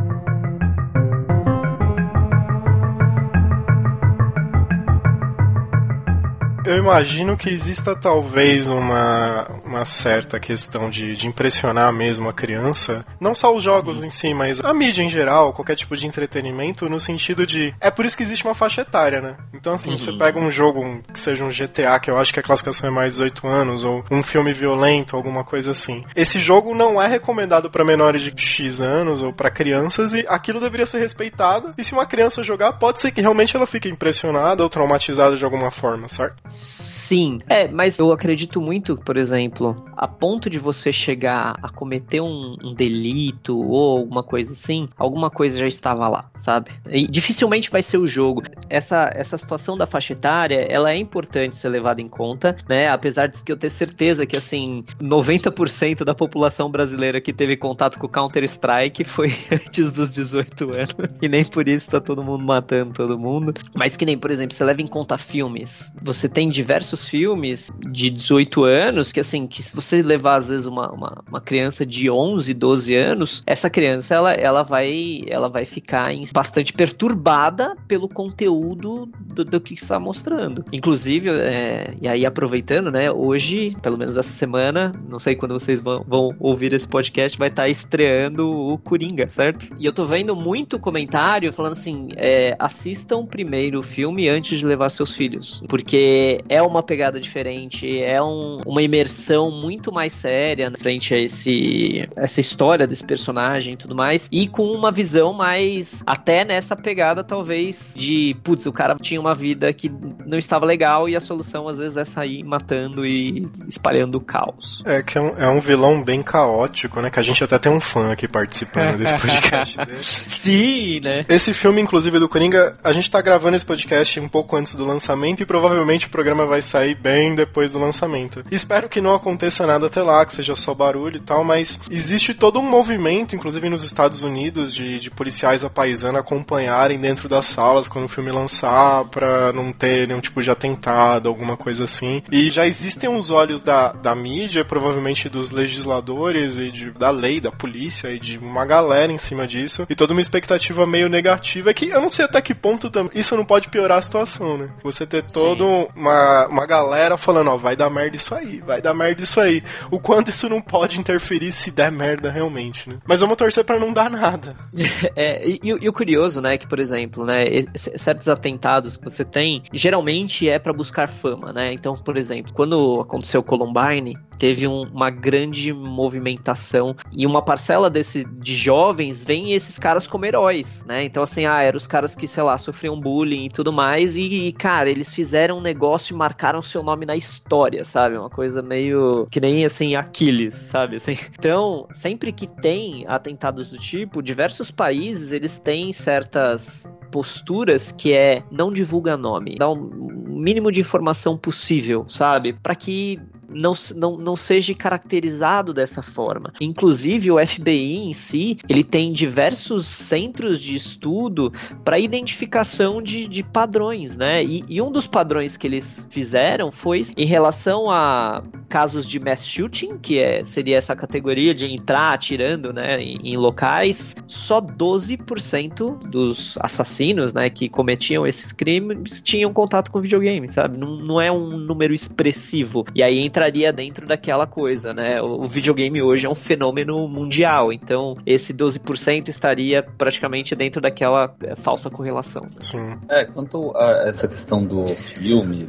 Eu 6.65 6.77
imagino 6.77 7.38
que 7.38 7.48
exista 7.48 7.95
talvez 7.95 8.67
uma, 8.67 9.48
uma 9.63 9.86
certa 9.86 10.39
questão 10.39 10.89
de, 10.89 11.15
de 11.15 11.27
impressionar 11.27 11.93
mesmo 11.93 12.27
a 12.27 12.34
criança. 12.34 13.05
Não 13.19 13.36
só 13.36 13.55
os 13.55 13.63
jogos 13.63 14.03
em 14.03 14.10
si, 14.10 14.34
mas 14.34 14.60
a 14.60 14.74
mídia 14.74 15.03
em 15.03 15.10
geral, 15.10 15.53
qualquer 15.53 15.75
tipo 15.75 15.95
de 15.95 16.07
entretenimento, 16.07 16.89
no 16.89 17.00
sentido 17.00 17.45
de. 17.45 17.74
É 17.79 17.91
por 17.91 18.03
isso 18.03 18.17
que 18.17 18.24
existe 18.24 18.43
uma 18.43 18.55
faixa 18.55 18.81
etária, 18.81 19.22
né? 19.22 19.36
Então, 19.53 19.74
assim, 19.74 19.95
você 19.95 20.12
pega 20.13 20.39
um 20.39 20.50
jogo 20.50 21.03
que 21.13 21.19
seja 21.19 21.43
um 21.43 21.50
GTA, 21.50 22.00
que 22.00 22.10
eu 22.10 22.17
acho 22.17 22.34
que 22.34 22.39
a 22.39 22.43
classificação 22.43 22.88
é 22.88 22.91
mais 22.91 23.13
18 23.13 23.48
anos, 23.48 23.84
ou 23.84 24.03
um 24.10 24.24
filme 24.24 24.51
violento, 24.51 25.15
alguma 25.15 25.43
coisa 25.43 25.69
assim. 25.69 26.03
Esse 26.15 26.39
jogo 26.39 26.74
não 26.74 27.00
é 27.00 27.07
recomendado 27.07 27.69
para 27.69 27.86
menores 27.86 28.22
de 28.22 28.34
X 28.41 28.81
anos 28.81 29.22
ou 29.22 29.31
para 29.31 29.51
crianças, 29.51 30.13
e 30.13 30.25
aquilo 30.27 30.60
deveria 30.60 30.88
ser 30.88 30.98
respeitado. 30.98 31.75
E 31.77 31.84
se 31.84 31.93
uma 31.93 32.07
criança 32.07 32.43
jogar, 32.43 32.74
pode 32.74 33.01
ser 33.01 33.12
que 33.12 33.22
realmente 33.22 33.55
ela 33.55 33.67
fique 33.67 33.88
impressionada 33.88 34.63
ou 34.63 34.69
traumatizada 34.69 35.38
de 35.38 35.45
alguma 35.45 35.69
forma, 35.69 36.10
certo? 36.10 36.54
Sim. 36.55 37.39
É, 37.47 37.67
mas 37.67 38.00
eu 38.00 38.12
acredito 38.12 38.59
muito, 38.62 38.97
por 38.97 39.17
exemplo, 39.17 39.75
a 39.95 40.07
ponto 40.07 40.50
de 40.50 40.57
você 40.57 40.91
chegar 40.91 41.55
a 41.62 41.69
cometer 41.69 42.21
um, 42.21 42.57
um 42.63 42.74
delito 42.74 43.57
ou 43.59 44.00
alguma 44.00 44.24
coisa 44.24 44.53
assim, 44.53 44.89
alguma 44.97 45.29
coisa 45.29 45.59
já 45.59 45.67
estava 45.67 46.07
lá, 46.07 46.29
sabe? 46.35 46.71
E 46.89 47.05
dificilmente 47.05 47.69
vai 47.69 47.81
ser 47.81 47.97
o 47.97 48.07
jogo. 48.07 48.43
Essa, 48.69 49.12
essa 49.13 49.38
situação 49.38 49.77
da 49.77 49.85
faixa 49.85 50.13
etária, 50.13 50.65
ela 50.69 50.91
é 50.91 50.97
importante 50.97 51.57
ser 51.57 51.69
levada 51.69 52.01
em 52.01 52.07
conta, 52.07 52.55
né? 52.67 52.89
Apesar 52.89 53.27
de 53.27 53.43
que 53.43 53.51
eu 53.51 53.57
ter 53.57 53.69
certeza 53.69 54.25
que, 54.25 54.38
assim, 54.38 54.79
90% 55.00 56.03
da 56.03 56.15
população 56.15 56.71
brasileira 56.71 57.19
que 57.21 57.33
teve 57.33 57.57
contato 57.57 58.00
com 58.00 58.07
Counter-Strike 58.07 59.03
foi 59.03 59.27
antes 59.51 59.91
dos 59.91 60.12
18 60.12 60.63
anos. 60.63 60.95
E 61.21 61.27
nem 61.27 61.45
por 61.45 61.67
isso 61.67 61.89
tá 61.89 62.00
todo 62.00 62.24
mundo 62.24 62.43
matando 62.43 62.93
todo 62.93 63.19
mundo. 63.19 63.53
Mas 63.74 63.97
que 63.97 64.05
nem, 64.05 64.17
por 64.17 64.31
exemplo, 64.31 64.55
você 64.55 64.63
leva 64.63 64.81
em 64.81 64.88
conta 64.88 65.17
filmes. 65.17 65.93
Você 66.01 66.27
tem 66.27 66.44
diversos 66.49 67.05
filmes 67.05 67.71
de 67.89 68.09
18 68.09 68.63
anos 68.63 69.11
que, 69.11 69.19
assim, 69.19 69.47
que 69.47 69.61
se 69.63 69.75
você 69.75 70.01
levar, 70.01 70.35
às 70.35 70.49
vezes, 70.49 70.65
uma, 70.65 70.91
uma, 70.91 71.23
uma 71.27 71.41
criança 71.41 71.85
de 71.85 72.09
11, 72.09 72.53
12 72.53 72.95
anos, 72.95 73.43
essa 73.45 73.69
criança, 73.69 74.15
ela, 74.15 74.33
ela, 74.33 74.63
vai, 74.63 75.23
ela 75.27 75.49
vai 75.49 75.65
ficar 75.65 76.13
em- 76.13 76.23
bastante 76.33 76.73
perturbada 76.73 77.75
pelo 77.87 78.07
conteúdo 78.07 79.09
do, 79.21 79.45
do 79.45 79.61
que 79.61 79.73
está 79.73 79.99
mostrando. 79.99 80.65
Inclusive, 80.71 81.29
é, 81.29 81.93
e 82.01 82.07
aí 82.07 82.25
aproveitando, 82.25 82.91
né, 82.91 83.11
hoje, 83.11 83.75
pelo 83.81 83.97
menos 83.97 84.17
essa 84.17 84.29
semana, 84.29 84.93
não 85.07 85.19
sei 85.19 85.35
quando 85.35 85.53
vocês 85.53 85.81
vão, 85.81 86.03
vão 86.07 86.35
ouvir 86.39 86.73
esse 86.73 86.87
podcast, 86.87 87.37
vai 87.37 87.49
estar 87.49 87.67
estreando 87.69 88.49
o 88.49 88.77
Coringa, 88.77 89.29
certo? 89.29 89.67
E 89.79 89.85
eu 89.85 89.93
tô 89.93 90.05
vendo 90.05 90.35
muito 90.35 90.79
comentário 90.79 91.51
falando 91.53 91.73
assim, 91.73 92.09
é, 92.15 92.55
assistam 92.59 93.25
primeiro 93.25 93.79
o 93.79 93.83
filme 93.83 94.27
antes 94.29 94.59
de 94.59 94.65
levar 94.65 94.89
seus 94.89 95.13
filhos, 95.13 95.63
porque 95.67 96.35
é 96.50 96.62
uma 96.62 96.82
pegada 96.84 97.20
diferente, 97.20 98.01
é 98.01 98.22
um- 98.22 98.60
uma 98.65 98.82
imersão 98.82 99.51
muito 99.51 99.92
mais 99.92 100.13
séria 100.13 100.70
na 100.70 100.77
frente 100.77 101.13
a 101.13 101.20
esse, 101.20 102.08
essa 102.15 102.39
história 102.42 102.88
desse 102.88 103.06
personagem 103.06 103.74
e 103.74 103.77
tudo 103.77 103.96
mais, 103.96 104.27
e 104.32 104.48
com 104.48 104.63
uma 104.65 104.92
visão 104.92 105.34
mais, 105.34 106.04
até 106.06 106.44
nessa 106.46 106.75
pegada 106.75 107.24
talvez 107.24 107.94
de, 107.96 108.36
putz, 108.44 108.65
o 108.65 108.72
cara 108.74 108.96
tinha 109.01 109.20
uma 109.20 109.34
vida 109.36 109.72
que 109.74 109.92
não 110.25 110.38
estava 110.38 110.65
legal 110.65 111.08
e 111.10 111.15
a 111.15 111.22
solução 111.22 111.68
às 111.68 111.77
vezes 111.77 111.98
é 111.98 112.06
sair 112.06 112.44
matando 112.44 113.06
e 113.06 113.48
espalhando 113.68 114.15
o 114.15 114.22
caos. 114.22 114.84
É 114.86 115.01
que 115.01 115.18
é 115.18 115.22
um, 115.22 115.38
é 115.38 115.48
um 115.50 115.60
vilão 115.60 116.04
bem 116.04 116.22
caótico, 116.24 117.01
né? 117.01 117.10
Que 117.10 117.20
a 117.20 117.24
gente 117.24 117.44
até 117.44 117.58
tem 117.58 117.72
um 117.72 117.80
fã 117.80 118.12
aqui 118.12 118.27
participando 118.27 118.98
desse 118.98 119.18
podcast 119.20 119.77
dele. 119.77 120.04
Sim, 120.04 121.00
né? 121.04 121.25
Esse 121.30 121.54
filme, 121.54 121.82
inclusive, 121.82 122.20
do 122.20 122.27
Coringa, 122.30 122.75
a 122.84 122.92
gente 122.92 123.10
tá 123.10 123.22
gravando 123.22 123.56
esse 123.56 123.65
podcast 123.65 124.20
um 124.20 124.27
pouco 124.27 124.56
antes 124.56 124.75
do 124.75 124.86
lançamento 124.86 125.42
e 125.42 125.46
provavelmente 125.46 126.06
o 126.08 126.10
programa 126.25 126.48
vai 126.48 126.60
sair 126.60 126.96
bem 126.96 127.36
depois 127.36 127.72
do 127.72 127.77
lançamento. 127.77 128.44
Espero 128.50 128.89
que 128.89 129.00
não 129.00 129.13
aconteça 129.13 129.67
nada 129.67 129.86
até 129.86 130.01
lá, 130.01 130.25
que 130.25 130.34
seja 130.34 130.55
só 130.55 130.74
barulho 130.74 131.17
e 131.17 131.20
tal, 131.20 131.44
mas 131.44 131.79
existe 131.91 132.34
todo 132.34 132.60
um 132.60 132.67
movimento, 132.67 133.36
inclusive 133.36 133.70
nos 133.70 133.84
Estados 133.84 134.24
Unidos, 134.24 134.74
de, 134.74 135.00
de 135.00 135.12
policiais 135.12 135.63
à 135.63 135.70
paisana 135.70 136.22
acompanharem 136.22 137.00
dentro 137.00 137.29
das 137.29 137.46
salas 137.46 137.88
quando 137.88 138.05
o 138.05 138.08
filme 138.08 138.32
lançar, 138.32 139.05
pra 139.05 139.53
não 139.53 139.72
ter 139.72 140.08
nenhum 140.08 140.20
tipo 140.20 140.41
de 140.41 140.50
atentado, 140.50 141.29
alguma 141.29 141.55
coisa 141.55 141.84
assim. 141.84 142.24
E 142.32 142.50
já 142.50 142.65
existem 142.65 143.08
os 143.08 143.29
olhos 143.29 143.62
da, 143.62 143.91
da 143.91 144.15
mídia, 144.15 144.65
provavelmente 144.65 145.29
dos 145.29 145.51
legisladores 145.51 146.58
e 146.58 146.72
de, 146.72 146.89
da 146.89 147.12
lei, 147.12 147.39
da 147.39 147.51
polícia 147.51 148.12
e 148.12 148.20
de 148.20 148.39
uma 148.39 148.65
galera 148.65 149.12
em 149.12 149.20
cima 149.20 149.46
disso, 149.46 149.86
e 149.88 149.94
toda 149.94 150.12
uma 150.12 150.22
expectativa 150.22 150.88
meio 150.88 151.08
negativa, 151.08 151.70
é 151.70 151.74
que 151.74 151.89
eu 151.89 152.01
não 152.01 152.10
sei 152.10 152.25
até 152.25 152.41
que 152.41 152.55
ponto 152.55 152.89
isso 153.13 153.38
não 153.38 153.46
pode 153.46 153.70
piorar 153.70 154.00
a 154.00 154.01
situação, 154.01 154.58
né? 154.58 154.70
Você 154.84 155.05
ter 155.05 155.24
toda 155.24 155.63
uma, 155.96 156.14
uma 156.50 156.65
galera 156.65 157.17
falando, 157.17 157.51
ó, 157.51 157.57
vai 157.57 157.75
dar 157.75 157.89
merda 157.89 158.15
isso 158.15 158.34
aí, 158.34 158.62
vai 158.62 158.81
dar 158.81 158.93
merda 158.93 159.24
isso 159.24 159.39
aí. 159.39 159.63
O 159.91 160.00
quanto 160.00 160.29
isso 160.29 160.50
não 160.50 160.62
pode 160.62 161.00
interferir 161.00 161.51
se 161.51 161.72
der 161.72 161.91
merda 161.91 162.31
realmente, 162.31 162.89
né? 162.89 162.98
Mas 163.05 163.22
vamos 163.22 163.36
torcer 163.36 163.63
pra 163.63 163.79
não 163.79 163.93
dar 163.93 164.10
nada. 164.10 164.55
É, 165.15 165.48
e, 165.48 165.60
e 165.63 165.88
o 165.88 165.93
curioso, 165.93 166.41
né, 166.41 166.57
que 166.57 166.67
por 166.67 166.79
exemplo, 166.79 167.25
né, 167.25 167.45
certos 167.75 168.27
atentados 168.27 168.98
que 168.98 169.03
você 169.03 169.24
tem, 169.24 169.62
geralmente 169.72 170.50
é 170.50 170.60
pra 170.60 170.74
buscar 170.74 171.07
fama, 171.07 171.53
né? 171.53 171.74
Então, 171.74 171.95
por 171.95 172.17
exemplo, 172.17 172.51
quando 172.53 173.01
aconteceu 173.01 173.41
o 173.41 173.43
Columbine, 173.43 174.17
teve 174.38 174.68
um, 174.68 174.84
uma 174.84 175.10
grande 175.10 175.74
movimentação 175.74 176.96
e 177.12 177.25
uma 177.25 177.42
parcela 177.42 177.89
desse, 177.89 178.24
de 178.24 178.56
jovens 178.56 179.24
vem 179.24 179.54
esses 179.54 179.80
caras 179.80 180.08
como 180.08 180.25
heróis, 180.25 180.84
né? 180.86 181.04
Então, 181.04 181.24
assim, 181.24 181.46
ah, 181.46 181.62
eram 181.62 181.77
os 181.77 181.88
caras 181.88 182.15
que, 182.15 182.27
sei 182.27 182.44
lá, 182.44 182.58
sofriam 182.58 183.00
bullying 183.00 183.46
e 183.46 183.50
tudo 183.50 183.72
mais, 183.72 184.18
e, 184.18 184.51
cara, 184.54 184.89
eles 184.89 185.13
fizeram 185.13 185.58
um 185.58 185.62
negócio 185.62 186.13
e 186.13 186.18
marcaram 186.18 186.62
seu 186.62 186.84
nome 186.84 187.06
na 187.06 187.15
história, 187.15 187.84
sabe? 187.86 188.18
Uma 188.18 188.30
coisa 188.30 188.62
meio 188.62 189.27
que 189.30 189.39
nem 189.39 189.65
assim, 189.65 189.96
Aquiles, 189.96 190.56
sabe? 190.56 190.98
Assim, 190.98 191.18
então, 191.38 191.88
sempre 191.92 192.32
que 192.32 192.48
tem 192.48 193.06
atentados 193.08 193.70
do 193.70 193.77
tipo, 193.77 194.22
diversos 194.22 194.72
países 194.72 195.32
eles 195.32 195.58
têm 195.58 195.92
certas 195.92 196.89
posturas 197.12 197.92
que 197.92 198.13
é 198.13 198.44
não 198.51 198.74
divulga 198.74 199.15
nome, 199.15 199.56
dá 199.58 199.70
o 199.70 199.74
um 199.74 200.39
mínimo 200.42 200.72
de 200.72 200.82
informação 200.82 201.38
possível, 201.38 202.06
sabe? 202.10 202.54
Para 202.54 202.75
que 202.75 203.20
não, 203.49 203.73
não, 203.95 204.17
não 204.17 204.35
seja 204.35 204.73
caracterizado 204.73 205.73
dessa 205.73 206.01
forma. 206.01 206.53
Inclusive, 206.59 207.31
o 207.31 207.45
FBI 207.45 207.97
em 208.07 208.13
si, 208.13 208.57
ele 208.67 208.83
tem 208.83 209.13
diversos 209.13 209.85
centros 209.85 210.59
de 210.59 210.75
estudo 210.75 211.51
para 211.83 211.99
identificação 211.99 213.01
de, 213.01 213.27
de 213.27 213.43
padrões, 213.43 214.15
né? 214.15 214.43
E, 214.43 214.63
e, 214.67 214.81
um 214.81 214.91
dos 214.91 215.07
padrões 215.07 215.57
que 215.57 215.67
eles 215.67 216.07
fizeram 216.09 216.71
foi 216.71 217.01
em 217.17 217.25
relação 217.25 217.89
a 217.89 218.43
casos 218.69 219.05
de 219.05 219.19
mass 219.19 219.45
shooting, 219.45 219.97
que 219.97 220.19
é, 220.19 220.43
seria 220.43 220.77
essa 220.77 220.95
categoria 220.95 221.53
de 221.53 221.65
entrar 221.65 222.13
atirando 222.13 222.73
né, 222.73 223.01
em, 223.01 223.33
em 223.33 223.37
locais, 223.37 224.15
só 224.27 224.61
12% 224.61 226.09
dos 226.09 226.57
assassinos 226.61 227.33
né, 227.33 227.49
que 227.49 227.69
cometiam 227.69 228.25
esses 228.25 228.51
crimes 228.51 229.21
tinham 229.21 229.53
contato 229.53 229.91
com 229.91 230.01
videogame, 230.01 230.51
sabe? 230.51 230.77
Não, 230.77 230.97
não 230.97 231.21
é 231.21 231.31
um 231.31 231.57
número 231.57 231.93
expressivo. 231.93 232.85
E 232.93 233.01
aí 233.01 233.19
entraria 233.36 233.74
dentro 233.74 234.08
daquela 234.08 234.48
coisa, 234.48 234.94
né? 234.94 235.22
O, 235.22 235.42
o 235.42 235.46
videogame 235.46 236.01
hoje 236.01 236.25
é 236.25 236.30
um 236.30 236.36
fenômeno 236.36 237.06
mundial, 237.08 237.74
então 237.74 238.18
esse 238.25 238.54
12% 238.54 239.27
estaria 239.27 239.84
praticamente 239.84 240.56
dentro 240.56 240.82
daquela 240.82 241.36
é, 241.44 241.56
falsa 241.56 241.89
correlação. 241.89 242.48
Sim. 242.62 242.98
É, 243.10 243.25
quanto 243.25 243.75
a 243.75 244.08
essa 244.08 244.27
questão 244.27 244.63
do 244.63 244.88
filme, 244.88 245.68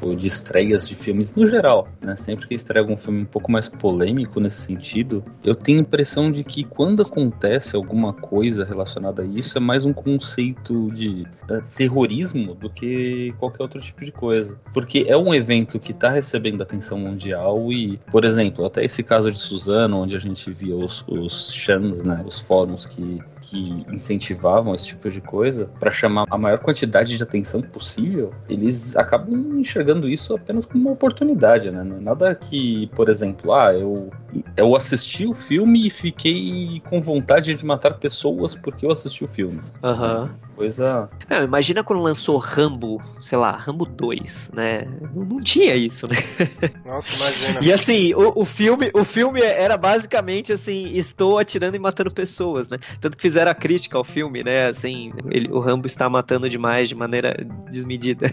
do, 0.00 0.16
de 0.16 0.26
estreias 0.26 0.88
de 0.88 0.96
filmes 0.96 1.32
no 1.34 1.46
geral, 1.46 1.86
né? 2.00 2.16
Sempre 2.16 2.48
que 2.48 2.54
estreia 2.54 2.82
algum 2.82 2.96
filme 2.96 3.22
um 3.22 3.26
pouco 3.26 3.50
mais 3.50 3.68
polêmico 3.68 4.40
nesse 4.40 4.62
sentido, 4.62 5.24
eu 5.44 5.54
tenho 5.54 5.78
a 5.78 5.82
impressão 5.82 6.32
de 6.32 6.42
que 6.42 6.64
quando 6.64 7.02
acontece 7.02 7.76
alguma 7.76 8.12
coisa 8.12 8.64
relacionada 8.64 9.22
a 9.22 9.24
isso, 9.24 9.56
é 9.56 9.60
mais 9.60 9.84
um 9.84 9.92
conceito 9.92 10.90
de 10.90 11.26
uh, 11.48 11.62
terrorismo 11.76 12.54
do 12.54 12.68
que 12.68 13.32
qualquer 13.38 13.62
outro 13.62 13.80
tipo 13.80 14.04
de 14.04 14.10
coisa. 14.10 14.58
Porque 14.72 15.04
é 15.06 15.16
um 15.16 15.32
evento 15.32 15.78
que 15.78 15.92
está 15.92 16.10
recebendo 16.10 16.62
atenção 16.62 17.03
mundial 17.04 17.72
e, 17.72 17.98
por 18.10 18.24
exemplo, 18.24 18.64
até 18.64 18.84
esse 18.84 19.02
caso 19.02 19.30
de 19.30 19.38
Suzano, 19.38 19.98
onde 19.98 20.16
a 20.16 20.18
gente 20.18 20.50
via 20.50 20.74
os, 20.74 21.04
os 21.06 21.52
chans, 21.52 22.02
né, 22.02 22.22
os 22.26 22.40
fóruns 22.40 22.86
que, 22.86 23.20
que 23.44 23.84
incentivavam 23.92 24.74
esse 24.74 24.86
tipo 24.86 25.10
de 25.10 25.20
coisa, 25.20 25.66
para 25.78 25.92
chamar 25.92 26.26
a 26.30 26.38
maior 26.38 26.58
quantidade 26.58 27.16
de 27.16 27.22
atenção 27.22 27.60
possível, 27.60 28.32
eles 28.48 28.96
acabam 28.96 29.60
enxergando 29.60 30.08
isso 30.08 30.34
apenas 30.34 30.64
como 30.64 30.84
uma 30.84 30.92
oportunidade, 30.92 31.70
né? 31.70 31.84
Não 31.84 31.96
é 31.96 32.00
nada 32.00 32.34
que, 32.34 32.88
por 32.94 33.08
exemplo, 33.08 33.52
ah, 33.52 33.74
eu, 33.74 34.10
eu 34.56 34.74
assisti 34.74 35.26
o 35.26 35.34
filme 35.34 35.86
e 35.86 35.90
fiquei 35.90 36.82
com 36.88 37.02
vontade 37.02 37.54
de 37.54 37.64
matar 37.64 37.98
pessoas 37.98 38.54
porque 38.54 38.86
eu 38.86 38.90
assisti 38.90 39.24
o 39.24 39.28
filme. 39.28 39.60
Aham. 39.82 40.22
Uhum 40.22 40.44
coisa. 40.54 41.08
Não, 41.28 41.44
imagina 41.44 41.82
quando 41.82 42.02
lançou 42.02 42.38
Rambo, 42.38 43.02
sei 43.20 43.36
lá, 43.36 43.56
Rambo 43.56 43.84
2, 43.84 44.50
né? 44.54 44.84
Não, 45.14 45.24
não 45.24 45.42
tinha 45.42 45.74
isso, 45.74 46.06
né? 46.06 46.16
Nossa, 46.84 47.14
imagina. 47.14 47.60
e 47.62 47.72
assim, 47.72 48.14
o, 48.14 48.40
o, 48.40 48.44
filme, 48.44 48.90
o 48.94 49.04
filme 49.04 49.42
era 49.42 49.76
basicamente 49.76 50.52
assim, 50.52 50.90
estou 50.92 51.38
atirando 51.38 51.76
e 51.76 51.78
matando 51.78 52.10
pessoas, 52.10 52.68
né? 52.68 52.78
Tanto 53.00 53.16
que 53.16 53.26
fizeram 53.34 53.50
a 53.50 53.54
crítica 53.54 53.98
ao 53.98 54.04
filme, 54.04 54.42
né? 54.44 54.68
Assim, 54.68 55.12
ele, 55.30 55.52
o 55.52 55.58
Rambo 55.58 55.86
está 55.86 56.08
matando 56.08 56.48
demais 56.48 56.88
de 56.88 56.94
maneira 56.94 57.34
desmedida. 57.70 58.26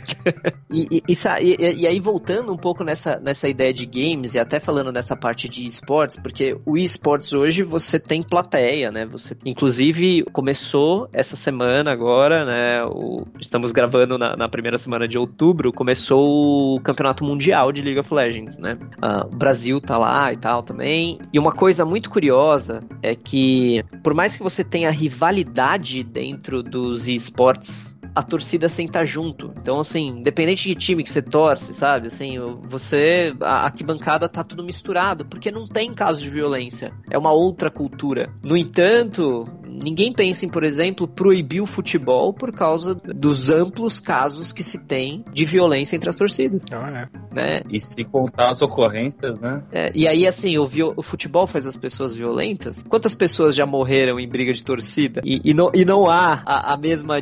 e, 0.69 1.01
e, 1.07 1.13
e, 1.13 1.81
e, 1.81 1.87
aí, 1.87 1.99
voltando 1.99 2.53
um 2.53 2.57
pouco 2.57 2.83
nessa, 2.83 3.19
nessa 3.19 3.49
ideia 3.49 3.73
de 3.73 3.85
games, 3.85 4.35
e 4.35 4.39
até 4.39 4.59
falando 4.59 4.91
nessa 4.91 5.15
parte 5.15 5.49
de 5.49 5.65
esportes, 5.65 6.17
porque 6.17 6.55
o 6.65 6.77
esportes 6.77 7.33
hoje 7.33 7.63
você 7.63 7.99
tem 7.99 8.21
plateia, 8.21 8.91
né? 8.91 9.05
Você, 9.07 9.35
inclusive, 9.45 10.23
começou 10.31 11.09
essa 11.11 11.35
semana 11.35 11.91
agora 11.91 12.41
né? 12.45 12.83
O, 12.85 13.25
estamos 13.39 13.71
gravando 13.71 14.17
na, 14.17 14.35
na, 14.35 14.49
primeira 14.49 14.77
semana 14.77 15.07
de 15.07 15.17
outubro, 15.17 15.71
começou 15.71 16.75
o 16.75 16.81
campeonato 16.81 17.23
mundial 17.23 17.71
de 17.71 17.81
League 17.81 17.99
of 17.99 18.13
Legends, 18.13 18.57
né? 18.57 18.77
Uh, 19.01 19.27
o 19.27 19.35
Brasil 19.35 19.79
tá 19.79 19.97
lá 19.97 20.31
e 20.31 20.37
tal 20.37 20.61
também. 20.61 21.17
E 21.33 21.39
uma 21.39 21.51
coisa 21.51 21.85
muito 21.85 22.09
curiosa 22.09 22.83
é 23.01 23.15
que, 23.15 23.83
por 24.03 24.13
mais 24.13 24.35
que 24.35 24.43
você 24.43 24.63
tenha 24.63 24.90
rivalidade 24.91 26.03
dentro 26.03 26.61
dos 26.61 27.07
esportes 27.07 27.97
a 28.15 28.23
torcida 28.23 28.69
senta 28.69 29.03
junto. 29.03 29.53
Então, 29.57 29.79
assim, 29.79 30.07
independente 30.19 30.67
de 30.67 30.75
time 30.75 31.03
que 31.03 31.09
você 31.09 31.21
torce, 31.21 31.73
sabe? 31.73 32.07
Assim, 32.07 32.37
você. 32.63 33.33
A 33.41 33.65
arquibancada 33.65 34.27
tá 34.27 34.43
tudo 34.43 34.63
misturado, 34.63 35.25
porque 35.25 35.51
não 35.51 35.67
tem 35.67 35.93
caso 35.93 36.21
de 36.21 36.29
violência. 36.29 36.91
É 37.09 37.17
uma 37.17 37.31
outra 37.31 37.69
cultura. 37.69 38.33
No 38.43 38.57
entanto, 38.57 39.47
ninguém 39.65 40.11
pensa 40.13 40.45
em, 40.45 40.49
por 40.49 40.63
exemplo, 40.63 41.07
proibir 41.07 41.61
o 41.61 41.65
futebol 41.65 42.33
por 42.33 42.51
causa 42.51 42.93
dos 42.95 43.49
amplos 43.49 43.99
casos 43.99 44.51
que 44.51 44.63
se 44.63 44.85
tem 44.85 45.23
de 45.31 45.45
violência 45.45 45.95
entre 45.95 46.09
as 46.09 46.15
torcidas. 46.15 46.65
Ah, 46.71 47.07
é. 47.07 47.35
Né? 47.35 47.61
E 47.69 47.79
se 47.79 48.03
contar 48.03 48.51
as 48.51 48.61
ocorrências, 48.61 49.39
né? 49.39 49.63
É, 49.71 49.91
e 49.95 50.07
aí, 50.07 50.27
assim, 50.27 50.57
o, 50.57 50.67
o, 50.95 51.01
futebol 51.01 51.47
faz 51.47 51.65
as 51.65 51.77
pessoas 51.77 52.15
violentas. 52.15 52.83
Quantas 52.83 53.15
pessoas 53.15 53.55
já 53.55 53.65
morreram 53.65 54.19
em 54.19 54.27
briga 54.27 54.53
de 54.53 54.63
torcida? 54.63 55.21
E, 55.23 55.41
e, 55.43 55.53
não, 55.53 55.71
e 55.73 55.85
não 55.85 56.09
há 56.09 56.43
a, 56.45 56.73
a 56.73 56.77
mesma 56.77 57.21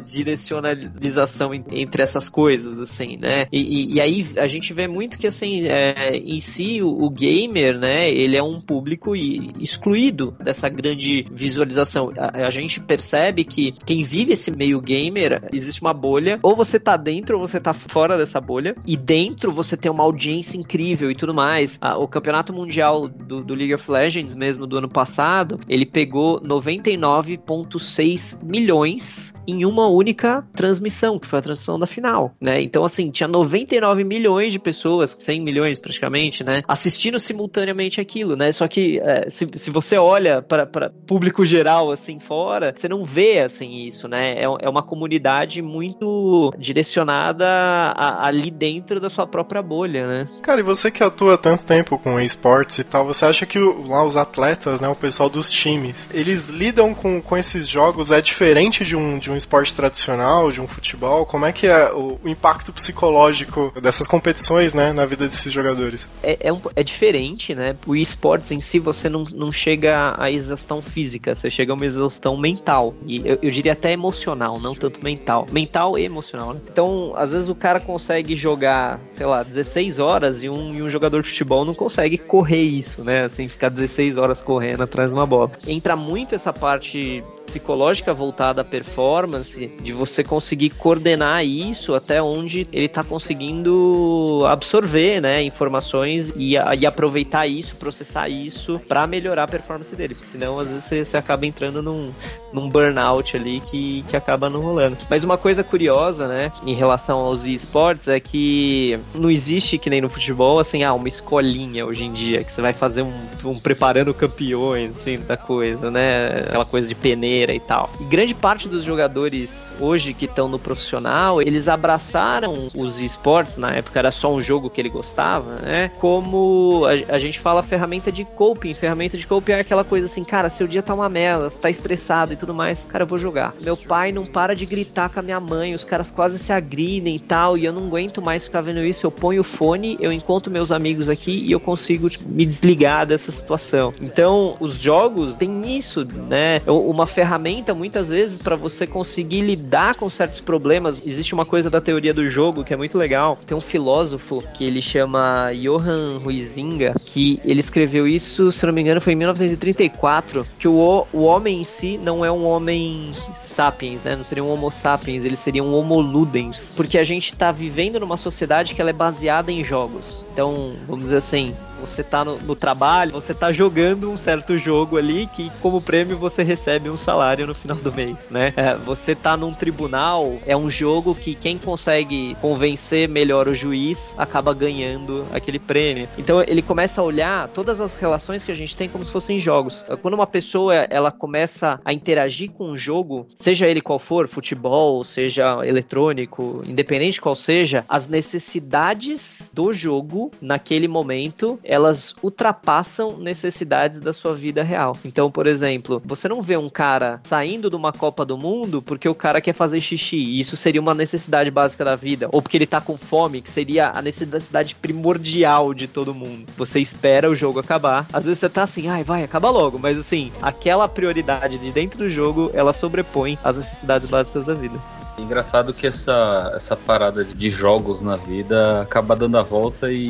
direcionalização 0.87 1.53
entre 1.53 2.03
essas 2.03 2.29
coisas, 2.29 2.79
assim, 2.79 3.17
né? 3.17 3.47
E, 3.51 3.59
e, 3.59 3.95
e, 3.95 4.01
aí 4.01 4.25
a 4.37 4.47
gente 4.47 4.73
vê 4.73 4.87
muito 4.87 5.17
que, 5.17 5.27
assim, 5.27 5.67
é, 5.67 6.15
em 6.17 6.39
si, 6.39 6.81
o, 6.81 6.87
o, 6.87 7.09
gamer, 7.09 7.77
né, 7.77 8.09
ele 8.09 8.37
é 8.37 8.43
um 8.43 8.61
público 8.61 9.13
excluído 9.15 10.33
dessa 10.39 10.69
grande 10.69 11.25
visualização. 11.31 12.13
A, 12.17 12.45
a 12.45 12.49
gente 12.49 12.79
percebe 12.79 13.43
que 13.43 13.73
quem 13.85 14.03
vive 14.03 14.31
esse 14.33 14.51
meio 14.51 14.79
gamer, 14.81 15.41
existe 15.51 15.81
uma 15.81 15.93
bolha, 15.93 16.39
ou 16.41 16.55
você 16.55 16.79
tá 16.79 16.95
dentro 16.95 17.37
ou 17.37 17.45
você 17.47 17.59
tá 17.59 17.73
fora 17.73 18.17
dessa 18.17 18.39
bolha, 18.39 18.75
e 18.85 18.95
dentro 18.95 19.51
você 19.51 19.75
tem 19.75 19.91
uma 19.91 20.03
audiência 20.03 20.57
incrível 20.57 21.11
e 21.11 21.15
tudo 21.15 21.33
mais. 21.33 21.77
Ah, 21.81 21.97
o 21.97 22.07
campeonato 22.07 22.53
mundial 22.53 23.07
do, 23.07 23.43
do 23.43 23.55
League 23.55 23.73
of 23.73 23.91
Legends, 23.91 24.35
mesmo 24.35 24.67
do 24.67 24.77
ano 24.77 24.89
passado, 24.89 25.59
ele 25.67 25.85
pegou 25.85 26.39
99,6 26.41 28.43
milhões 28.43 29.33
em 29.49 29.65
uma 29.65 29.87
única 29.87 30.45
transmissão, 30.55 31.19
que 31.19 31.27
foi 31.27 31.39
a 31.39 31.41
transmissão 31.41 31.79
da 31.79 31.87
final, 31.87 32.35
né? 32.39 32.61
Então, 32.61 32.83
assim, 32.83 33.09
tinha 33.09 33.27
99 33.27 34.03
milhões 34.03 34.51
de 34.51 34.59
pessoas, 34.59 35.15
100 35.19 35.41
milhões 35.41 35.79
praticamente, 35.79 36.43
né? 36.43 36.61
Assistindo 36.67 37.19
simultaneamente 37.19 37.99
aquilo, 37.99 38.35
né? 38.35 38.51
Só 38.51 38.67
que 38.67 38.99
é, 38.99 39.29
se, 39.29 39.47
se 39.53 39.69
você 39.69 39.97
olha 39.97 40.41
para 40.41 40.91
público 41.07 41.45
geral, 41.45 41.91
assim, 41.91 42.19
fora, 42.19 42.73
você 42.75 42.87
não 42.87 43.03
vê 43.03 43.39
assim 43.39 43.85
isso, 43.85 44.07
né? 44.07 44.39
É, 44.39 44.43
é 44.43 44.69
uma 44.69 44.83
comunidade 44.83 45.61
muito 45.61 46.51
direcionada 46.57 47.45
a, 47.47 48.27
ali 48.27 48.51
dentro 48.51 48.99
da 48.99 49.09
sua 49.09 49.25
própria 49.25 49.61
bolha, 49.61 50.07
né? 50.07 50.29
Cara, 50.41 50.59
e 50.59 50.63
você 50.63 50.91
que 50.91 51.03
atua 51.03 51.37
tanto 51.37 51.63
tempo 51.63 51.97
com 51.97 52.19
esportes 52.19 52.79
e 52.79 52.83
tal, 52.83 53.05
você 53.05 53.25
acha 53.25 53.45
que 53.45 53.59
o, 53.59 53.87
lá 53.87 54.03
os 54.03 54.17
atletas, 54.17 54.81
né, 54.81 54.87
o 54.87 54.95
pessoal 54.95 55.29
dos 55.29 55.49
times, 55.51 56.07
eles 56.13 56.47
lidam 56.49 56.93
com, 56.93 57.21
com 57.21 57.37
esses 57.37 57.67
jogos 57.67 58.11
é 58.11 58.21
diferente 58.21 58.83
de 58.85 58.95
um, 58.95 59.17
de 59.17 59.31
um 59.31 59.35
esporte 59.39 59.73
tradicional, 59.73 60.51
de 60.51 60.61
um 60.61 60.67
futebol? 60.67 61.25
Como 61.25 61.45
é 61.45 61.51
que 61.51 61.67
é 61.67 61.91
o, 61.91 62.19
o 62.23 62.29
impacto 62.29 62.71
psicológico 62.71 63.73
dessas 63.81 64.05
competições, 64.05 64.73
né, 64.73 64.93
na 64.93 65.05
vida 65.05 65.25
desses 65.27 65.51
jogadores? 65.51 66.07
É, 66.21 66.37
é, 66.47 66.53
um, 66.53 66.61
é 66.75 66.83
diferente, 66.83 67.55
né? 67.55 67.75
O 67.87 67.95
esportes 67.95 68.51
em 68.51 68.61
si 68.61 68.79
você 68.79 69.09
não, 69.09 69.23
não 69.23 69.51
chega 69.51 70.15
à 70.17 70.31
exaustão 70.31 70.81
física, 70.81 71.33
você 71.33 71.49
chega 71.49 71.73
a 71.73 71.75
uma 71.75 71.85
exaustão 71.85 72.37
mental. 72.37 72.93
E 73.05 73.17
eu, 73.25 73.39
eu, 73.41 73.49
diria 73.49 73.73
até 73.73 73.91
emocional, 73.91 74.59
não 74.59 74.75
tanto 74.75 75.03
mental. 75.03 75.45
Mental 75.51 75.97
e 75.97 76.03
emocional, 76.03 76.53
né? 76.53 76.61
Então, 76.71 77.13
às 77.15 77.31
vezes 77.31 77.49
o 77.49 77.55
cara 77.55 77.79
consegue 77.79 78.35
jogar, 78.35 78.99
sei 79.13 79.25
lá, 79.25 79.43
16 79.43 79.99
horas 79.99 80.43
e 80.43 80.49
um, 80.49 80.73
e 80.73 80.81
um 80.81 80.89
jogador 80.89 81.21
de 81.21 81.29
futebol 81.29 81.65
não 81.65 81.73
consegue 81.73 82.17
correr 82.17 82.61
isso, 82.61 83.03
né? 83.03 83.23
Assim, 83.23 83.47
ficar 83.47 83.69
16 83.69 84.17
horas 84.17 84.41
correndo 84.41 84.83
atrás 84.83 85.11
de 85.11 85.15
uma 85.15 85.25
bola. 85.25 85.51
Entra 85.67 85.95
muito 85.95 86.35
essa 86.35 86.53
parte 86.53 87.23
psicológica 87.49 88.13
voltada 88.13 88.61
à 88.61 88.63
performance, 88.63 89.71
de 89.81 89.91
você 89.91 90.23
conseguir 90.23 90.69
coordenar 90.69 91.43
isso 91.43 91.95
até 91.95 92.21
onde 92.21 92.67
ele 92.71 92.85
está 92.85 93.03
conseguindo 93.03 94.43
absorver, 94.47 95.19
né, 95.19 95.41
informações 95.41 96.31
e, 96.35 96.53
e 96.53 96.85
aproveitar 96.85 97.47
isso, 97.47 97.75
processar 97.77 98.29
isso 98.29 98.79
para 98.87 99.07
melhorar 99.07 99.45
a 99.45 99.47
performance 99.47 99.95
dele, 99.95 100.13
porque 100.13 100.29
senão 100.29 100.59
às 100.59 100.67
vezes 100.67 100.83
você, 100.83 101.03
você 101.03 101.17
acaba 101.17 101.45
entrando 101.47 101.81
num, 101.81 102.11
num 102.53 102.69
burnout 102.69 103.35
ali 103.35 103.61
que, 103.61 104.03
que 104.07 104.15
acaba 104.15 104.47
não 104.47 104.61
rolando. 104.61 104.97
Mas 105.09 105.23
uma 105.23 105.37
coisa 105.37 105.63
curiosa, 105.63 106.27
né, 106.27 106.51
em 106.63 106.75
relação 106.75 107.17
aos 107.17 107.45
esportes 107.45 108.07
é 108.07 108.19
que 108.19 108.99
não 109.15 109.31
existe 109.31 109.79
que 109.79 109.89
nem 109.89 110.01
no 110.01 110.09
futebol, 110.09 110.59
assim, 110.59 110.83
ah, 110.83 110.93
uma 110.93 111.07
escolinha 111.07 111.83
hoje 111.83 112.03
em 112.03 112.13
dia 112.13 112.43
que 112.43 112.51
você 112.51 112.61
vai 112.61 112.73
fazer 112.73 113.01
um, 113.01 113.13
um 113.43 113.59
preparando 113.59 114.13
campeões, 114.13 114.97
assim, 114.97 115.17
da 115.17 115.35
coisa, 115.35 115.89
né, 115.89 116.41
aquela 116.47 116.65
coisa 116.65 116.87
de 116.87 116.93
peneira 116.93 117.38
e 117.53 117.59
tal. 117.59 117.89
E 117.99 118.03
grande 118.03 118.35
parte 118.35 118.67
dos 118.67 118.83
jogadores 118.83 119.71
hoje 119.79 120.13
que 120.13 120.25
estão 120.25 120.47
no 120.47 120.59
profissional, 120.59 121.41
eles 121.41 121.67
abraçaram 121.67 122.69
os 122.75 122.99
esportes, 122.99 123.57
na 123.57 123.73
época 123.73 123.99
era 123.99 124.11
só 124.11 124.33
um 124.33 124.41
jogo 124.41 124.69
que 124.69 124.79
ele 124.81 124.89
gostava, 124.89 125.55
né, 125.59 125.91
como 125.99 126.83
a, 126.85 127.15
a 127.15 127.17
gente 127.17 127.39
fala 127.39 127.63
ferramenta 127.63 128.11
de 128.11 128.25
coping, 128.25 128.73
ferramenta 128.73 129.17
de 129.17 129.25
coping 129.25 129.53
é 129.53 129.59
aquela 129.59 129.83
coisa 129.83 130.05
assim, 130.05 130.23
cara, 130.23 130.49
seu 130.49 130.67
dia 130.67 130.81
tá 130.81 130.93
uma 130.93 131.09
merda, 131.09 131.49
você 131.49 131.59
tá 131.59 131.69
estressado 131.69 132.33
e 132.33 132.35
tudo 132.35 132.53
mais, 132.53 132.83
cara, 132.87 133.03
eu 133.03 133.07
vou 133.07 133.17
jogar. 133.17 133.53
Meu 133.61 133.77
pai 133.77 134.11
não 134.11 134.25
para 134.25 134.55
de 134.55 134.65
gritar 134.65 135.09
com 135.09 135.19
a 135.19 135.23
minha 135.23 135.39
mãe, 135.39 135.73
os 135.73 135.85
caras 135.85 136.11
quase 136.11 136.39
se 136.39 136.51
agridem 136.51 137.15
e 137.15 137.19
tal, 137.19 137.57
e 137.57 137.65
eu 137.65 137.73
não 137.73 137.87
aguento 137.87 138.21
mais 138.21 138.45
ficar 138.45 138.61
vendo 138.61 138.83
isso. 138.83 139.05
Eu 139.05 139.11
ponho 139.11 139.41
o 139.41 139.43
fone, 139.43 139.97
eu 139.99 140.11
encontro 140.11 140.51
meus 140.51 140.71
amigos 140.71 141.09
aqui 141.09 141.43
e 141.45 141.51
eu 141.51 141.59
consigo 141.59 142.09
tipo, 142.09 142.27
me 142.27 142.45
desligar 142.45 143.05
dessa 143.05 143.31
situação. 143.31 143.93
Então, 144.01 144.55
os 144.59 144.79
jogos 144.79 145.35
têm 145.35 145.77
isso, 145.77 146.05
né? 146.05 146.61
Uma 146.67 147.07
ferramenta 147.07 147.28
muitas 147.73 148.09
vezes 148.09 148.39
para 148.39 148.55
você 148.55 148.87
conseguir 148.87 149.41
lidar 149.41 149.95
com 149.95 150.09
certos 150.09 150.39
problemas. 150.39 151.05
Existe 151.05 151.33
uma 151.33 151.45
coisa 151.45 151.69
da 151.69 151.81
teoria 151.81 152.13
do 152.13 152.29
jogo 152.29 152.63
que 152.63 152.73
é 152.73 152.77
muito 152.77 152.97
legal. 152.97 153.37
Tem 153.45 153.57
um 153.57 153.61
filósofo 153.61 154.43
que 154.53 154.63
ele 154.63 154.81
chama 154.81 155.51
Johan 155.53 156.21
Huizinga, 156.25 156.93
que 157.05 157.39
ele 157.43 157.59
escreveu 157.59 158.07
isso, 158.07 158.51
se 158.51 158.65
não 158.65 158.73
me 158.73 158.81
engano, 158.81 159.01
foi 159.01 159.13
em 159.13 159.17
1934, 159.17 160.45
que 160.57 160.67
o, 160.67 161.05
o 161.11 161.21
homem 161.23 161.61
em 161.61 161.63
si 161.63 161.97
não 161.97 162.23
é 162.23 162.31
um 162.31 162.45
homem 162.45 163.13
sapiens, 163.33 164.01
né? 164.03 164.15
Não 164.15 164.23
seria 164.23 164.43
um 164.43 164.49
homo 164.49 164.71
sapiens, 164.71 165.25
ele 165.25 165.35
seria 165.35 165.63
um 165.63 165.73
homo 165.73 165.99
ludens, 165.99 166.71
porque 166.75 166.97
a 166.97 167.03
gente 167.03 167.35
tá 167.35 167.51
vivendo 167.51 167.99
numa 167.99 168.17
sociedade 168.17 168.73
que 168.73 168.81
ela 168.81 168.89
é 168.89 168.93
baseada 168.93 169.51
em 169.51 169.63
jogos. 169.63 170.25
Então, 170.31 170.73
vamos 170.87 171.05
dizer 171.05 171.17
assim, 171.17 171.53
você 171.79 172.03
tá 172.03 172.23
no, 172.23 172.37
no, 172.39 172.55
trabalho, 172.55 173.11
você 173.11 173.33
tá 173.33 173.51
jogando 173.51 174.11
um 174.11 174.17
certo 174.17 174.57
jogo 174.57 174.97
ali 174.97 175.27
que, 175.27 175.51
como 175.61 175.81
prêmio, 175.81 176.17
você 176.17 176.43
recebe 176.43 176.89
um 176.89 176.97
salário 176.97 177.47
no 177.47 177.55
final 177.55 177.77
do 177.77 177.91
mês, 177.93 178.27
né? 178.29 178.53
É, 178.55 178.75
você 178.75 179.15
tá 179.15 179.37
num 179.37 179.53
tribunal, 179.53 180.37
é 180.45 180.55
um 180.55 180.69
jogo 180.69 181.15
que 181.15 181.35
quem 181.35 181.57
consegue 181.57 182.35
convencer 182.41 183.07
melhor 183.07 183.47
o 183.47 183.53
juiz 183.53 184.13
acaba 184.17 184.53
ganhando 184.53 185.25
aquele 185.31 185.59
prêmio. 185.59 186.07
Então 186.17 186.41
ele 186.41 186.61
começa 186.61 187.01
a 187.01 187.03
olhar 187.03 187.47
todas 187.49 187.79
as 187.79 187.93
relações 187.95 188.43
que 188.43 188.51
a 188.51 188.55
gente 188.55 188.75
tem 188.75 188.89
como 188.89 189.05
se 189.05 189.11
fossem 189.11 189.39
jogos. 189.39 189.85
Quando 190.01 190.13
uma 190.13 190.27
pessoa 190.27 190.75
ela 190.75 191.11
começa 191.11 191.79
a 191.83 191.93
interagir 191.93 192.51
com 192.51 192.71
um 192.71 192.75
jogo, 192.75 193.27
seja 193.35 193.67
ele 193.67 193.81
qual 193.81 193.99
for, 193.99 194.27
futebol, 194.27 195.03
seja 195.03 195.65
eletrônico, 195.65 196.63
independente 196.65 197.21
qual 197.21 197.35
seja, 197.35 197.85
as 197.87 198.07
necessidades 198.07 199.49
do 199.53 199.71
jogo 199.71 200.31
naquele 200.41 200.87
momento 200.87 201.59
elas 201.69 202.15
ultrapassam 202.23 203.17
necessidades 203.19 203.99
da 203.99 204.11
sua 204.11 204.33
vida 204.33 204.63
real. 204.63 204.97
Então, 205.05 205.29
por 205.29 205.45
exemplo, 205.45 206.01
você 206.03 206.27
não 206.27 206.41
vê 206.41 206.57
um 206.57 206.67
cara 206.67 207.21
saindo 207.23 207.69
de 207.69 207.75
uma 207.75 207.93
Copa 207.93 208.25
do 208.25 208.35
Mundo 208.35 208.81
porque 208.81 209.07
o 209.07 209.13
cara 209.13 209.39
quer 209.39 209.53
fazer 209.53 209.79
xixi, 209.79 210.17
e 210.17 210.39
isso 210.39 210.57
seria 210.57 210.81
uma 210.81 210.95
necessidade 210.95 211.51
básica 211.51 211.85
da 211.85 211.95
vida, 211.95 212.27
ou 212.31 212.41
porque 212.41 212.57
ele 212.57 212.65
tá 212.65 212.81
com 212.81 212.97
fome, 212.97 213.41
que 213.41 213.49
seria 213.51 213.91
a 213.91 214.01
necessidade 214.01 214.73
primordial 214.73 215.73
de 215.73 215.87
todo 215.87 216.13
mundo. 216.13 216.47
Você 216.57 216.79
espera 216.79 217.29
o 217.29 217.35
jogo 217.35 217.59
acabar, 217.59 218.07
às 218.11 218.25
vezes 218.25 218.39
você 218.39 218.49
tá 218.49 218.63
assim, 218.63 218.87
ai, 218.87 219.03
vai, 219.03 219.23
acaba 219.23 219.51
logo, 219.51 219.77
mas 219.77 219.97
assim, 219.97 220.31
aquela 220.41 220.87
prioridade 220.87 221.59
de 221.59 221.71
dentro 221.71 221.99
do 221.99 222.09
jogo, 222.09 222.49
ela 222.55 222.73
sobrepõe 222.73 223.37
as 223.43 223.57
necessidades 223.57 224.09
básicas 224.09 224.45
da 224.45 224.55
vida. 224.55 224.79
Engraçado 225.21 225.73
que 225.73 225.87
essa, 225.87 226.51
essa 226.55 226.75
parada 226.75 227.23
de 227.23 227.49
jogos 227.49 228.01
na 228.01 228.15
vida 228.15 228.81
acaba 228.81 229.15
dando 229.15 229.37
a 229.37 229.43
volta 229.43 229.91
e 229.91 230.09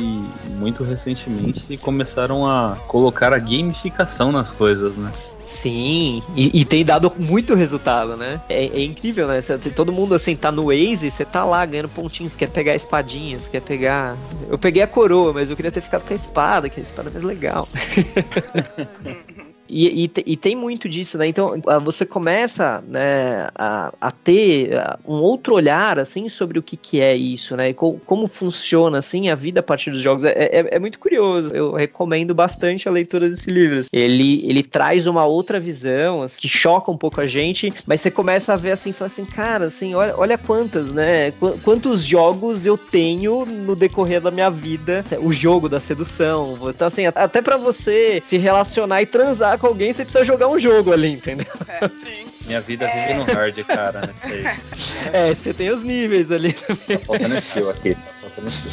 muito 0.58 0.82
recentemente 0.82 1.76
começaram 1.78 2.46
a 2.46 2.76
colocar 2.86 3.32
a 3.32 3.38
gamificação 3.38 4.32
nas 4.32 4.52
coisas, 4.52 4.94
né? 4.96 5.10
Sim, 5.42 6.22
e, 6.36 6.60
e, 6.60 6.64
tem 6.64 6.84
dado 6.84 7.12
muito 7.18 7.54
resultado, 7.54 8.16
né? 8.16 8.40
É, 8.48 8.66
é 8.66 8.84
incrível, 8.84 9.26
né? 9.26 9.40
Cê, 9.40 9.58
todo 9.58 9.92
mundo 9.92 10.14
assim 10.14 10.36
tá 10.36 10.52
no 10.52 10.66
Waze, 10.66 11.10
você 11.10 11.24
tá 11.24 11.44
lá 11.44 11.66
ganhando 11.66 11.88
pontinhos, 11.88 12.36
quer 12.36 12.48
pegar 12.48 12.74
espadinhas, 12.74 13.48
quer 13.48 13.60
pegar. 13.60 14.16
Eu 14.48 14.58
peguei 14.58 14.82
a 14.82 14.86
coroa, 14.86 15.32
mas 15.32 15.50
eu 15.50 15.56
queria 15.56 15.72
ter 15.72 15.80
ficado 15.80 16.04
com 16.06 16.12
a 16.12 16.16
espada, 16.16 16.68
que 16.68 16.78
a 16.78 16.82
espada 16.82 17.10
é 17.10 17.12
mais 17.12 17.24
legal. 17.24 17.66
E, 19.70 20.04
e, 20.04 20.10
e, 20.26 20.36
tem 20.36 20.56
muito 20.56 20.88
disso, 20.88 21.16
né? 21.16 21.28
Então 21.28 21.60
ah, 21.66 21.78
você 21.78 22.04
começa 22.04 22.82
né, 22.88 23.48
a, 23.54 23.92
a, 24.00 24.10
ter 24.10 24.76
ah, 24.76 24.98
um 25.06 25.14
outro 25.14 25.54
olhar 25.54 25.98
assim 25.98 26.28
sobre 26.28 26.58
o 26.58 26.62
que, 26.62 26.76
que 26.76 27.00
é 27.00 27.14
isso, 27.14 27.56
né? 27.56 27.70
E 27.70 27.74
como, 27.74 28.00
como 28.04 28.26
funciona 28.26 28.98
assim 28.98 29.28
a 29.28 29.36
vida 29.36 29.60
a 29.60 29.62
partir 29.62 29.92
dos 29.92 30.00
jogos. 30.00 30.24
É, 30.24 30.32
é, 30.32 30.68
é, 30.72 30.78
muito 30.80 30.98
curioso. 30.98 31.54
Eu 31.54 31.72
recomendo 31.72 32.34
bastante 32.34 32.88
a 32.88 32.92
leitura 32.92 33.30
desse 33.30 33.48
livro. 33.48 33.84
Ele, 33.92 34.44
ele 34.48 34.64
traz 34.64 35.06
uma 35.06 35.24
outra 35.24 35.60
visão 35.60 36.22
assim, 36.22 36.40
que 36.40 36.48
choca 36.48 36.90
um 36.90 36.96
pouco 36.96 37.20
a 37.20 37.26
gente, 37.26 37.72
mas 37.86 38.00
você 38.00 38.10
começa 38.10 38.52
a 38.52 38.56
ver 38.56 38.72
assim, 38.72 38.92
fala 38.92 39.06
assim, 39.06 39.24
cara, 39.24 39.66
assim, 39.66 39.94
olha, 39.94 40.14
olha 40.16 40.36
quantas, 40.36 40.86
né? 40.86 41.30
Qu 41.32 41.58
quantos 41.62 42.04
jogos 42.04 42.66
eu 42.66 42.76
tenho 42.76 43.44
no 43.44 43.76
decorrer 43.76 44.20
da 44.20 44.30
minha 44.30 44.50
vida? 44.50 45.04
O 45.20 45.32
jogo 45.32 45.68
da 45.68 45.78
sedução. 45.78 46.58
Então, 46.68 46.88
assim, 46.88 47.06
até 47.06 47.40
para 47.40 47.56
você 47.56 48.20
se 48.24 48.36
relacionar 48.36 49.02
e 49.02 49.06
transar 49.06 49.59
com 49.60 49.66
alguém, 49.68 49.92
você 49.92 50.04
precisa 50.04 50.24
jogar 50.24 50.48
um 50.48 50.58
jogo 50.58 50.92
ali, 50.92 51.12
entendeu? 51.12 51.46
É, 51.68 51.86
sim. 52.04 52.26
Minha 52.46 52.60
vida 52.60 52.86
é... 52.86 53.08
vive 53.08 53.18
no 53.18 53.24
hard, 53.24 53.64
cara, 53.64 54.00
né? 54.00 54.14
É, 55.12 55.34
você 55.34 55.52
tem 55.52 55.70
os 55.70 55.82
níveis 55.82 56.32
ali 56.32 56.52
também. 56.52 56.98
Tá 56.98 57.06
faltando 57.06 57.38
skill 57.38 57.70
aqui, 57.70 57.94
tá 57.94 58.00
faltando 58.20 58.48
skill. 58.48 58.70